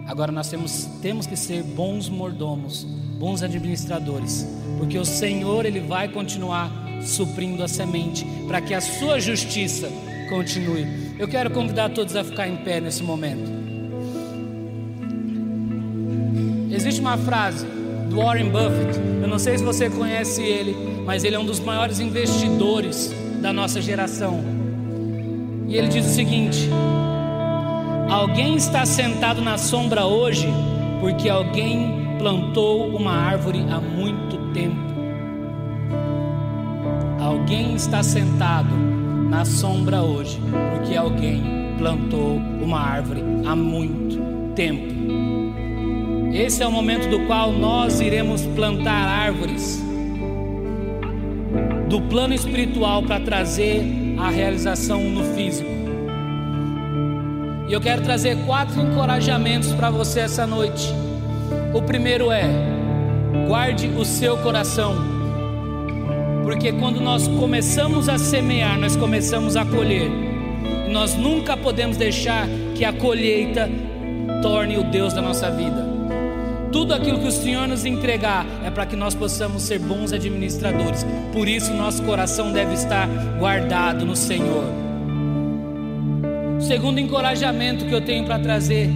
Agora 0.06 0.30
nós 0.30 0.48
temos, 0.48 0.84
temos 1.00 1.26
que 1.26 1.36
ser 1.36 1.62
bons 1.62 2.08
mordomos, 2.08 2.84
bons 3.18 3.42
administradores, 3.42 4.46
porque 4.78 4.98
o 4.98 5.04
Senhor 5.04 5.64
ele 5.64 5.80
vai 5.80 6.08
continuar 6.08 6.70
suprindo 7.00 7.62
a 7.62 7.68
semente 7.68 8.26
para 8.46 8.60
que 8.60 8.74
a 8.74 8.80
sua 8.80 9.18
justiça 9.18 9.88
continue. 10.28 11.14
Eu 11.18 11.26
quero 11.26 11.50
convidar 11.50 11.90
todos 11.90 12.14
a 12.16 12.24
ficar 12.24 12.48
em 12.48 12.56
pé 12.56 12.80
nesse 12.80 13.02
momento. 13.02 13.50
Existe 16.70 17.00
uma 17.00 17.16
frase 17.16 17.66
do 18.10 18.16
Warren 18.16 18.50
Buffett, 18.50 18.98
eu 19.22 19.28
não 19.28 19.38
sei 19.38 19.56
se 19.56 19.64
você 19.64 19.88
conhece 19.88 20.42
ele, 20.42 20.74
mas 21.04 21.24
ele 21.24 21.36
é 21.36 21.38
um 21.38 21.46
dos 21.46 21.60
maiores 21.60 21.98
investidores 21.98 23.10
da 23.40 23.52
nossa 23.52 23.80
geração. 23.80 24.63
Ele 25.74 25.88
diz 25.88 26.06
o 26.06 26.08
seguinte: 26.08 26.70
Alguém 28.08 28.54
está 28.54 28.86
sentado 28.86 29.42
na 29.42 29.58
sombra 29.58 30.06
hoje 30.06 30.46
porque 31.00 31.28
alguém 31.28 32.14
plantou 32.16 32.96
uma 32.96 33.10
árvore 33.10 33.66
há 33.68 33.80
muito 33.80 34.36
tempo. 34.52 34.76
Alguém 37.18 37.74
está 37.74 38.04
sentado 38.04 38.70
na 39.28 39.44
sombra 39.44 40.00
hoje 40.00 40.40
porque 40.76 40.96
alguém 40.96 41.42
plantou 41.76 42.36
uma 42.62 42.78
árvore 42.78 43.24
há 43.44 43.56
muito 43.56 44.22
tempo. 44.54 44.94
Esse 46.32 46.62
é 46.62 46.68
o 46.68 46.70
momento 46.70 47.08
do 47.08 47.26
qual 47.26 47.50
nós 47.50 48.00
iremos 48.00 48.46
plantar 48.46 49.08
árvores 49.08 49.82
do 51.88 52.00
plano 52.02 52.32
espiritual 52.32 53.02
para 53.02 53.18
trazer 53.18 54.03
a 54.18 54.30
realização 54.30 55.02
no 55.02 55.24
físico. 55.34 55.70
E 57.68 57.72
eu 57.72 57.80
quero 57.80 58.02
trazer 58.02 58.36
quatro 58.44 58.80
encorajamentos 58.80 59.72
para 59.72 59.90
você 59.90 60.20
essa 60.20 60.46
noite. 60.46 60.92
O 61.72 61.82
primeiro 61.82 62.30
é: 62.30 62.44
guarde 63.48 63.88
o 63.88 64.04
seu 64.04 64.36
coração, 64.38 64.94
porque 66.42 66.72
quando 66.72 67.00
nós 67.00 67.26
começamos 67.26 68.08
a 68.08 68.18
semear, 68.18 68.78
nós 68.78 68.96
começamos 68.96 69.56
a 69.56 69.64
colher. 69.64 70.10
Nós 70.90 71.14
nunca 71.14 71.56
podemos 71.56 71.96
deixar 71.96 72.46
que 72.74 72.84
a 72.84 72.92
colheita 72.92 73.68
torne 74.42 74.76
o 74.76 74.84
Deus 74.84 75.12
da 75.12 75.22
nossa 75.22 75.50
vida. 75.50 75.93
Tudo 76.74 76.92
aquilo 76.92 77.20
que 77.20 77.28
o 77.28 77.30
Senhor 77.30 77.68
nos 77.68 77.84
entregar 77.84 78.44
é 78.64 78.68
para 78.68 78.84
que 78.84 78.96
nós 78.96 79.14
possamos 79.14 79.62
ser 79.62 79.78
bons 79.78 80.12
administradores. 80.12 81.06
Por 81.32 81.46
isso, 81.46 81.72
nosso 81.72 82.02
coração 82.02 82.52
deve 82.52 82.74
estar 82.74 83.06
guardado 83.38 84.04
no 84.04 84.16
Senhor. 84.16 84.64
Segundo 86.58 86.98
encorajamento 86.98 87.84
que 87.84 87.94
eu 87.94 88.00
tenho 88.00 88.24
para 88.24 88.40
trazer: 88.40 88.90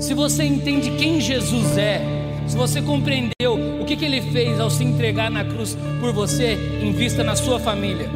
se 0.00 0.14
você 0.14 0.44
entende 0.44 0.92
quem 0.92 1.20
Jesus 1.20 1.76
é, 1.76 2.00
se 2.46 2.56
você 2.56 2.80
compreendeu 2.80 3.82
o 3.82 3.84
que, 3.84 3.94
que 3.94 4.06
ele 4.06 4.22
fez 4.32 4.58
ao 4.58 4.70
se 4.70 4.84
entregar 4.84 5.30
na 5.30 5.44
cruz 5.44 5.76
por 6.00 6.14
você, 6.14 6.54
invista 6.82 7.22
na 7.22 7.36
sua 7.36 7.60
família. 7.60 8.08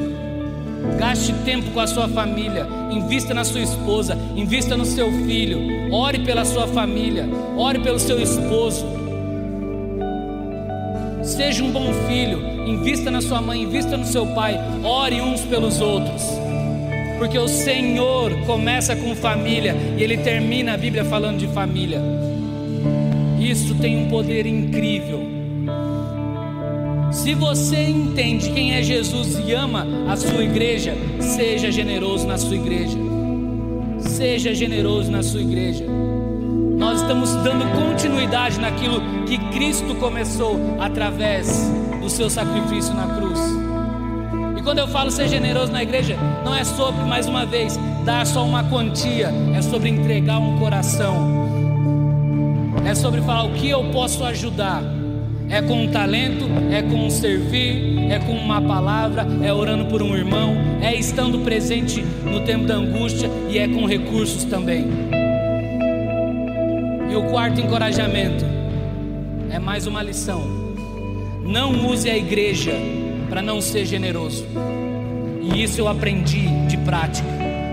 Gaste 0.97 1.33
tempo 1.45 1.71
com 1.71 1.81
a 1.81 1.87
sua 1.87 2.09
família, 2.09 2.67
invista 2.91 3.35
na 3.35 3.45
sua 3.45 3.61
esposa, 3.61 4.17
invista 4.37 4.77
no 4.77 4.85
seu 4.85 5.11
filho, 5.27 5.93
ore 5.93 6.21
pela 6.21 6.45
sua 6.45 6.67
família, 6.67 7.29
ore 7.57 7.81
pelo 7.81 7.99
seu 7.99 8.21
esposo. 8.21 8.87
Seja 11.23 11.63
um 11.63 11.71
bom 11.71 11.93
filho, 12.07 12.41
invista 12.67 13.11
na 13.11 13.21
sua 13.21 13.41
mãe, 13.41 13.63
invista 13.63 13.97
no 13.97 14.05
seu 14.05 14.27
pai, 14.29 14.59
ore 14.83 15.21
uns 15.21 15.43
pelos 15.43 15.81
outros. 15.81 16.23
Porque 17.19 17.39
o 17.39 17.49
Senhor 17.49 18.33
começa 18.47 18.95
com 18.95 19.15
família 19.15 19.75
e 19.97 20.03
ele 20.03 20.19
termina 20.19 20.75
a 20.75 20.77
Bíblia 20.77 21.05
falando 21.05 21.39
de 21.39 21.49
família. 21.49 22.01
Isso 23.39 23.75
tem 23.77 23.97
um 23.97 24.09
poder 24.09 24.47
incrível. 24.47 25.38
Se 27.29 27.35
você 27.35 27.91
entende 27.91 28.51
quem 28.53 28.73
é 28.73 28.83
Jesus 28.83 29.39
e 29.39 29.53
ama 29.53 29.87
a 30.11 30.17
sua 30.17 30.43
igreja, 30.43 30.95
seja 31.21 31.71
generoso 31.71 32.27
na 32.27 32.39
sua 32.39 32.57
igreja. 32.57 32.97
Seja 34.01 34.55
generoso 34.55 35.11
na 35.11 35.23
sua 35.23 35.43
igreja. 35.43 35.85
Nós 36.79 37.03
estamos 37.03 37.31
dando 37.45 37.71
continuidade 37.79 38.59
naquilo 38.59 39.03
que 39.27 39.37
Cristo 39.51 39.95
começou 39.97 40.59
através 40.81 41.71
do 42.01 42.09
seu 42.09 42.31
sacrifício 42.31 42.95
na 42.95 43.07
cruz. 43.17 43.39
E 44.57 44.63
quando 44.63 44.79
eu 44.79 44.89
falo 44.89 45.11
ser 45.11 45.29
generoso 45.29 45.71
na 45.71 45.83
igreja, 45.83 46.17
não 46.43 46.55
é 46.55 46.65
sobre, 46.65 47.05
mais 47.05 47.27
uma 47.27 47.45
vez, 47.45 47.79
dar 48.07 48.27
só 48.27 48.43
uma 48.43 48.65
quantia, 48.71 49.31
é 49.55 49.61
sobre 49.61 49.91
entregar 49.91 50.39
um 50.39 50.59
coração. 50.59 51.29
É 52.87 52.95
sobre 52.95 53.21
falar 53.21 53.45
o 53.45 53.53
que 53.53 53.69
eu 53.69 53.85
posso 53.91 54.25
ajudar. 54.25 54.98
É 55.51 55.63
com 55.63 55.85
um 55.85 55.89
talento, 55.89 56.45
é 56.71 56.83
com 56.83 57.07
um 57.07 57.11
servir, 57.11 58.11
é 58.11 58.19
com 58.19 58.33
uma 58.33 58.61
palavra, 58.61 59.27
é 59.43 59.51
orando 59.51 59.87
por 59.87 60.03
um 60.03 60.15
irmão, 60.15 60.55
é 60.83 60.95
estando 60.95 61.39
presente 61.39 62.03
no 62.03 62.41
tempo 62.41 62.67
da 62.67 62.75
angústia 62.75 63.31
e 63.49 63.59
é 63.59 63.67
com 63.67 63.87
recursos 63.87 64.45
também. 64.45 64.87
E 67.11 67.17
o 67.17 67.23
quarto 67.31 67.63
encorajamento 67.63 68.45
é 69.51 69.59
mais 69.59 69.87
uma 69.87 70.03
lição. 70.03 70.43
Não 71.43 71.89
use 71.89 72.11
a 72.11 72.17
igreja 72.17 72.73
para 73.31 73.41
não 73.41 73.63
ser 73.63 73.87
generoso. 73.87 74.45
E 75.41 75.63
isso 75.63 75.81
eu 75.81 75.89
aprendi 75.89 76.47
de 76.69 76.77
prática, 76.77 77.29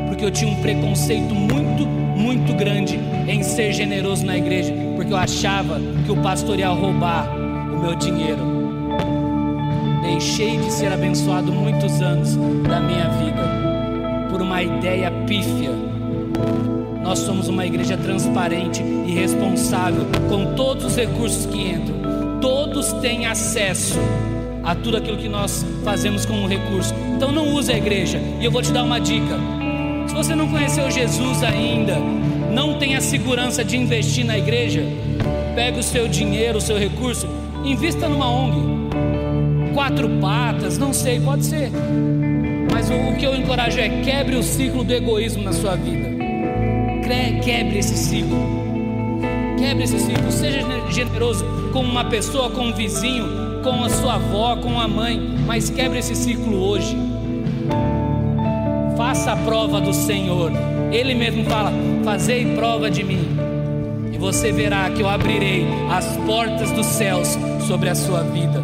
porque 0.08 0.24
eu 0.24 0.32
tinha 0.32 0.50
um 0.50 0.62
preconceito 0.62 1.36
muito, 1.36 1.86
muito 1.86 2.54
grande 2.54 2.98
em 3.28 3.44
ser 3.44 3.74
generoso 3.74 4.26
na 4.26 4.38
igreja, 4.38 4.74
porque 4.96 5.12
eu 5.12 5.18
achava 5.18 5.82
que 6.06 6.12
o 6.12 6.22
pastor 6.22 6.58
ia 6.58 6.70
roubar 6.70 7.45
meu 7.86 7.94
dinheiro. 7.94 8.42
Deixei 10.02 10.58
de 10.58 10.72
ser 10.72 10.92
abençoado 10.92 11.52
muitos 11.52 12.02
anos 12.02 12.36
da 12.68 12.80
minha 12.80 13.08
vida 13.10 14.28
por 14.32 14.42
uma 14.42 14.64
ideia 14.64 15.12
pífia. 15.28 15.70
Nós 17.04 17.20
somos 17.20 17.48
uma 17.48 17.64
igreja 17.64 17.96
transparente 17.96 18.82
e 18.82 19.12
responsável 19.12 20.04
com 20.28 20.56
todos 20.56 20.86
os 20.86 20.96
recursos 20.96 21.46
que 21.46 21.62
entram. 21.62 22.40
Todos 22.42 22.92
têm 22.94 23.28
acesso 23.28 24.00
a 24.64 24.74
tudo 24.74 24.98
aquilo 24.98 25.18
que 25.18 25.30
nós 25.30 25.64
fazemos 25.84 26.26
com 26.26 26.44
o 26.44 26.48
recurso. 26.48 26.92
Então 27.16 27.32
não 27.32 27.54
use 27.54 27.72
a 27.72 27.78
igreja. 27.78 28.18
E 28.40 28.46
eu 28.46 28.52
vou 28.52 28.64
te 28.64 28.72
dar 28.72 28.84
uma 28.84 29.00
dica. 29.00 29.38
Se 30.08 30.16
você 30.16 30.34
não 30.34 30.48
conheceu 30.48 30.90
Jesus 30.90 31.44
ainda, 31.44 31.98
não 32.52 32.80
tem 32.80 32.96
a 32.96 33.02
segurança 33.02 33.64
de 33.64 33.78
investir 33.78 34.26
na 34.26 34.38
igreja, 34.40 34.82
pegue 35.54 35.80
o 35.80 35.84
seu 35.84 36.08
dinheiro, 36.08 36.58
o 36.58 36.62
seu 36.62 36.80
recurso, 36.80 37.28
invista 37.66 38.08
numa 38.08 38.30
ONG. 38.30 38.76
Quatro 39.74 40.08
patas, 40.22 40.78
não 40.78 40.94
sei, 40.94 41.20
pode 41.20 41.46
ser. 41.46 41.72
Mas 42.72 42.90
o 42.90 43.18
que 43.18 43.26
eu 43.26 43.36
encorajo 43.36 43.80
é 43.80 44.02
quebre 44.02 44.36
o 44.36 44.44
ciclo 44.44 44.84
do 44.84 44.94
egoísmo 44.94 45.44
na 45.44 45.54
sua 45.54 45.76
vida. 45.76 46.16
Quebre 47.46 47.78
esse 47.78 47.96
ciclo. 47.96 48.40
Quebre 49.56 49.84
esse 49.84 50.00
ciclo. 50.00 50.32
Seja 50.32 50.62
generoso 50.90 51.46
com 51.72 51.82
uma 51.82 52.06
pessoa, 52.06 52.50
com 52.50 52.70
um 52.70 52.74
vizinho, 52.74 53.62
com 53.64 53.84
a 53.84 53.90
sua 53.90 54.16
avó, 54.16 54.56
com 54.56 54.80
a 54.80 54.88
mãe, 54.88 55.20
mas 55.46 55.70
quebre 55.70 56.00
esse 56.00 56.16
ciclo 56.16 56.58
hoje. 56.58 56.98
Faça 58.98 59.34
a 59.34 59.38
prova 59.38 59.80
do 59.80 59.94
Senhor. 59.94 60.52
Ele 60.92 61.14
mesmo 61.14 61.44
fala: 61.46 61.72
Fazei 62.04 62.56
prova 62.56 62.90
de 62.90 63.04
mim, 63.04 63.35
e 64.16 64.18
você 64.18 64.52
verá 64.52 64.90
que 64.90 65.02
eu 65.02 65.10
abrirei 65.10 65.68
as 65.92 66.18
portas 66.26 66.72
dos 66.72 66.86
céus 66.86 67.38
sobre 67.68 67.90
a 67.90 67.96
sua 67.96 68.22
vida. 68.24 68.64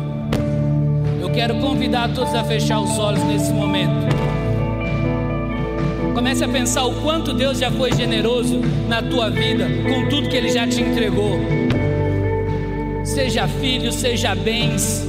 Eu 1.19 1.29
quero 1.29 1.59
convidar 1.59 2.09
todos 2.13 2.33
a 2.33 2.43
fechar 2.43 2.79
os 2.79 2.97
olhos 2.97 3.23
nesse 3.25 3.51
momento. 3.51 4.09
Comece 6.15 6.43
a 6.43 6.47
pensar 6.47 6.85
o 6.85 7.01
quanto 7.01 7.33
Deus 7.33 7.59
já 7.59 7.69
foi 7.69 7.93
generoso 7.93 8.61
na 8.87 9.01
tua 9.01 9.29
vida, 9.29 9.67
com 9.83 10.07
tudo 10.07 10.29
que 10.29 10.37
Ele 10.37 10.49
já 10.49 10.65
te 10.65 10.81
entregou 10.81 11.37
seja 13.13 13.47
filho, 13.47 13.91
seja 13.91 14.33
bens, 14.33 15.05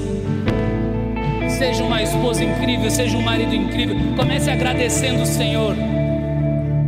seja 1.49 1.85
uma 1.85 2.03
esposa 2.03 2.43
incrível, 2.43 2.91
seja 2.91 3.17
um 3.17 3.23
marido 3.23 3.55
incrível. 3.55 3.97
Comece 4.17 4.51
agradecendo 4.51 5.23
o 5.23 5.27
Senhor. 5.27 5.77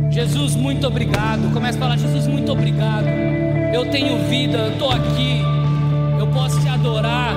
Jesus, 0.09 0.55
muito 0.55 0.85
obrigado. 0.85 1.53
Comece 1.53 1.77
a 1.77 1.81
falar: 1.81 1.97
Jesus, 1.97 2.27
muito 2.27 2.51
obrigado. 2.51 3.24
Eu 3.75 3.85
tenho 3.87 4.17
vida, 4.29 4.57
eu 4.57 4.71
estou 4.71 4.89
aqui, 4.89 5.41
eu 6.17 6.25
posso 6.27 6.61
te 6.61 6.69
adorar. 6.69 7.33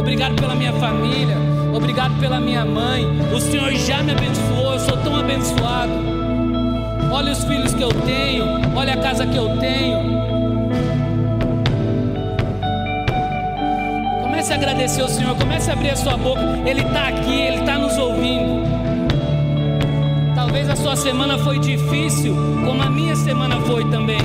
Obrigado 0.00 0.34
pela 0.36 0.54
minha 0.54 0.72
família, 0.72 1.36
obrigado 1.70 2.18
pela 2.18 2.40
minha 2.40 2.64
mãe. 2.64 3.04
O 3.30 3.38
Senhor 3.38 3.70
já 3.72 4.02
me 4.02 4.12
abençoou, 4.12 4.72
eu 4.72 4.80
sou 4.80 4.96
tão 4.96 5.14
abençoado. 5.14 5.92
Olha 7.12 7.30
os 7.30 7.44
filhos 7.44 7.74
que 7.74 7.82
eu 7.82 7.90
tenho, 7.90 8.46
olha 8.74 8.94
a 8.94 8.96
casa 8.96 9.26
que 9.26 9.36
eu 9.36 9.58
tenho. 9.58 9.98
Comece 14.22 14.50
a 14.50 14.56
agradecer 14.56 15.02
ao 15.02 15.08
Senhor, 15.08 15.36
comece 15.36 15.68
a 15.68 15.74
abrir 15.74 15.90
a 15.90 15.96
sua 15.96 16.16
boca. 16.16 16.40
Ele 16.64 16.80
está 16.80 17.08
aqui, 17.08 17.38
Ele 17.38 17.58
está 17.58 17.76
nos 17.76 17.98
ouvindo. 17.98 18.64
Talvez 20.34 20.70
a 20.70 20.76
sua 20.76 20.96
semana 20.96 21.36
foi 21.36 21.58
difícil, 21.58 22.34
como 22.64 22.82
a 22.82 22.88
minha 22.88 23.14
semana 23.14 23.60
foi 23.60 23.84
também. 23.90 24.16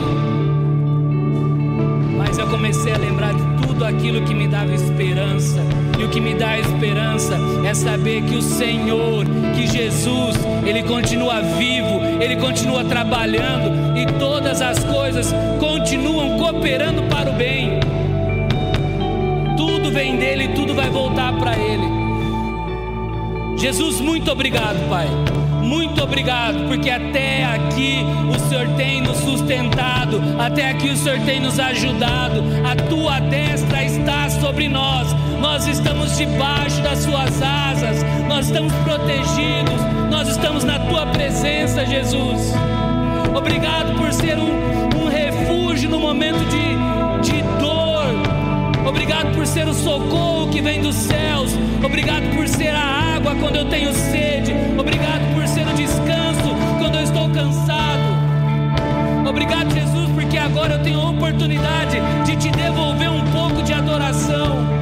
Mas 2.20 2.38
eu 2.38 2.46
comecei 2.48 2.94
a 2.94 2.98
lembrar 2.98 3.34
de 3.34 3.66
tudo 3.66 3.84
aquilo 3.84 4.22
que 4.26 4.36
me 4.36 4.48
dava 4.48 4.72
esperança. 4.72 5.60
E 5.98 6.04
o 6.04 6.10
que 6.10 6.22
me 6.22 6.36
dá 6.36 6.60
esperança 6.60 7.36
é 7.66 7.74
saber 7.74 8.22
que 8.22 8.36
o 8.36 8.42
Senhor, 8.44 9.26
que 9.56 9.66
Jesus, 9.66 10.36
Ele 10.64 10.84
continua 10.84 11.42
vivo, 11.42 12.00
Ele 12.22 12.36
continua 12.36 12.84
trabalhando 12.84 13.98
e 13.98 14.06
todas 14.20 14.62
as 14.62 14.84
coisas 14.84 15.34
continuam 15.60 16.38
cooperando 16.38 17.02
para 17.10 17.32
o 17.32 17.34
bem 17.34 17.80
tudo 19.90 19.92
vem 19.92 20.18
dele 20.18 20.44
e 20.44 20.48
tudo 20.50 20.76
vai 20.76 20.90
voltar 20.90 21.36
para 21.38 21.58
ele. 21.58 21.84
Jesus, 23.58 24.00
muito 24.00 24.32
obrigado, 24.32 24.88
Pai. 24.88 25.08
Muito 25.62 26.04
obrigado, 26.04 26.68
porque 26.68 26.90
até 26.90 27.46
aqui 27.46 28.00
o 28.30 28.40
Senhor 28.48 28.68
tem 28.76 29.02
nos 29.02 29.18
sustentado, 29.18 30.22
até 30.40 30.70
aqui 30.70 30.90
o 30.90 30.96
Senhor 30.96 31.20
tem 31.20 31.40
nos 31.40 31.60
ajudado. 31.60 32.44
A 32.64 32.76
tua 32.76 33.20
destra 33.20 33.84
está 33.84 34.30
sobre 34.30 34.68
nós, 34.68 35.16
nós 35.42 35.68
estamos 35.68 36.18
debaixo 36.18 36.82
das 36.82 37.00
suas 37.00 37.42
asas, 37.42 38.04
nós 38.28 38.48
estamos 38.48 38.74
protegidos, 38.74 39.82
nós 40.10 40.28
estamos 40.28 40.64
na 40.64 40.80
tua 40.80 41.06
presença, 41.08 41.86
Jesus. 41.86 42.54
Obrigado 43.36 43.98
por 43.98 44.12
ser 44.12 44.38
um, 44.38 45.04
um 45.04 45.08
refúgio 45.08 45.90
no 45.90 46.00
momento 46.00 46.40
de, 46.50 47.32
de 47.32 47.42
dor 47.60 47.90
Obrigado 48.90 49.36
por 49.36 49.46
ser 49.46 49.68
o 49.68 49.74
socorro 49.74 50.50
que 50.50 50.62
vem 50.62 50.82
dos 50.82 50.96
céus. 50.96 51.52
Obrigado 51.84 52.36
por 52.36 52.48
ser 52.48 52.74
a 52.74 53.09
água 53.20 53.36
quando 53.36 53.58
eu 53.58 53.66
tenho 53.66 53.94
sede. 53.94 54.54
Obrigado 54.78 55.34
por 55.34 55.46
ser 55.48 55.68
o 55.68 55.74
descanso 55.74 56.56
quando 56.80 56.96
eu 56.96 57.04
estou 57.04 57.30
cansado. 57.30 58.00
Obrigado, 59.28 59.72
Jesus, 59.74 60.10
porque 60.14 60.38
agora 60.38 60.76
eu 60.76 60.84
tenho 60.84 61.00
a 61.02 61.10
oportunidade 61.10 61.98
de 62.26 62.36
te 62.38 62.50
devolver 62.52 63.10
um 63.10 63.24
pouco 63.32 63.62
de 63.62 63.74
adoração. 63.74 64.79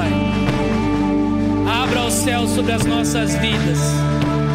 Pai. 0.00 0.10
Abra 1.82 2.06
os 2.06 2.14
céus 2.14 2.50
sobre 2.52 2.72
as 2.72 2.86
nossas 2.86 3.34
vidas. 3.34 3.78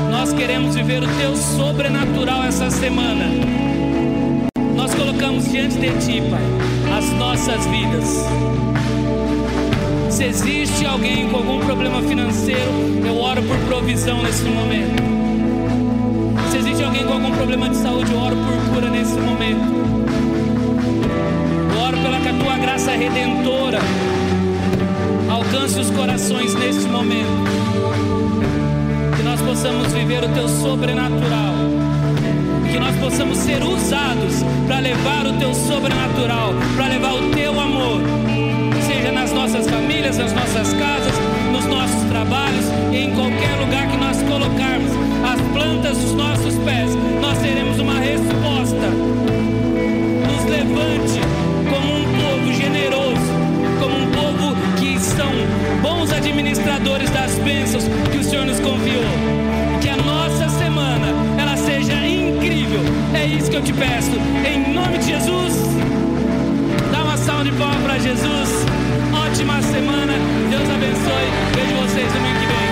Nós 0.10 0.34
queremos 0.34 0.74
viver 0.74 1.04
o 1.04 1.08
teu 1.20 1.36
sobrenatural 1.36 2.44
essa 2.44 2.72
semana. 2.72 3.26
Nós 4.76 4.96
colocamos 4.96 5.52
diante 5.52 5.76
de 5.78 5.90
ti, 6.04 6.24
Pai, 6.32 6.98
as 6.98 7.12
nossas 7.12 7.64
vidas. 7.68 8.26
Se 10.10 10.24
existe 10.24 10.84
alguém 10.84 11.30
com 11.30 11.38
algum 11.38 11.60
problema 11.60 12.02
financeiro, 12.02 12.72
eu 13.06 13.16
oro 13.22 13.44
por 13.44 13.58
provisão 13.68 14.24
nesse 14.24 14.46
momento. 14.46 15.04
Se 16.50 16.58
existe 16.58 16.84
alguém 16.84 17.06
com 17.06 17.14
algum 17.14 17.32
problema 17.32 17.70
de 17.70 17.76
saúde, 17.78 18.12
eu 18.12 18.20
oro 18.20 18.36
por 18.36 18.74
cura 18.74 18.90
nesse 18.90 19.20
momento. 19.20 19.76
Eu 21.72 21.82
oro 21.82 21.98
pela 21.98 22.16
tua 22.44 22.58
graça 22.58 22.92
redentora 22.92 23.80
alcance 25.36 25.80
os 25.80 25.92
corações 25.92 26.54
neste 26.56 26.88
momento. 26.88 27.28
Que 29.18 29.24
nós 29.24 29.42
possamos 29.42 29.92
viver 29.92 30.24
o 30.24 30.30
teu 30.30 30.48
sobrenatural. 30.48 31.56
Que 32.72 32.80
nós 32.80 32.96
possamos 32.98 33.38
ser 33.40 33.62
usados 33.62 34.44
para 34.66 34.80
levar 34.80 35.26
o 35.26 35.34
teu 35.38 35.54
sobrenatural, 35.54 36.54
para 36.76 36.88
levar 36.88 37.14
o 37.14 37.32
teu 37.32 37.60
amor, 37.60 38.02
seja 38.88 39.12
nas 39.12 39.32
nossas 39.32 39.70
famílias, 39.70 40.18
nas 40.18 40.34
nossas 40.34 40.74
casas, 40.74 41.14
nos 41.52 41.66
nossos 41.66 42.04
trabalhos 42.10 42.66
em 42.92 43.14
qualquer 43.14 43.56
lugar 43.60 43.88
que 43.90 43.98
nós 43.98 44.22
colocarmos 44.24 44.92
as 45.24 45.42
plantas 45.54 45.98
dos 45.98 46.14
nossos 46.14 46.56
pés, 46.66 46.92
nós 47.22 47.38
teremos 47.40 47.80
uma 47.80 48.00
resposta. 48.00 48.88
Nos 50.28 50.44
levante 50.50 51.20
como 51.70 51.94
um 51.94 52.06
povo 52.20 52.54
generoso, 52.54 53.35
são 55.00 55.32
bons 55.82 56.12
administradores 56.12 57.10
das 57.10 57.36
bênçãos 57.40 57.84
que 58.12 58.18
o 58.18 58.24
Senhor 58.24 58.46
nos 58.46 58.60
confiou. 58.60 59.04
Que 59.82 59.90
a 59.90 59.98
nossa 59.98 60.50
semana 60.50 61.08
ela 61.38 61.58
seja 61.58 61.94
incrível. 62.06 62.82
É 63.14 63.26
isso 63.26 63.50
que 63.50 63.58
eu 63.58 63.64
te 63.64 63.74
peço. 63.74 64.12
Em 64.46 64.74
nome 64.74 64.98
de 65.00 65.08
Jesus, 65.08 65.54
dá 66.92 67.04
uma 67.04 67.18
salva 67.18 67.44
de 67.44 67.52
palmas 67.52 67.82
para 67.84 68.00
Jesus. 68.00 68.50
Ótima 69.14 69.62
semana. 69.62 70.14
Deus 70.50 70.70
abençoe. 70.70 71.30
Vejo 71.56 71.76
vocês 71.82 72.12
domingo 72.14 72.40
que 72.40 72.46
vem. 72.48 72.65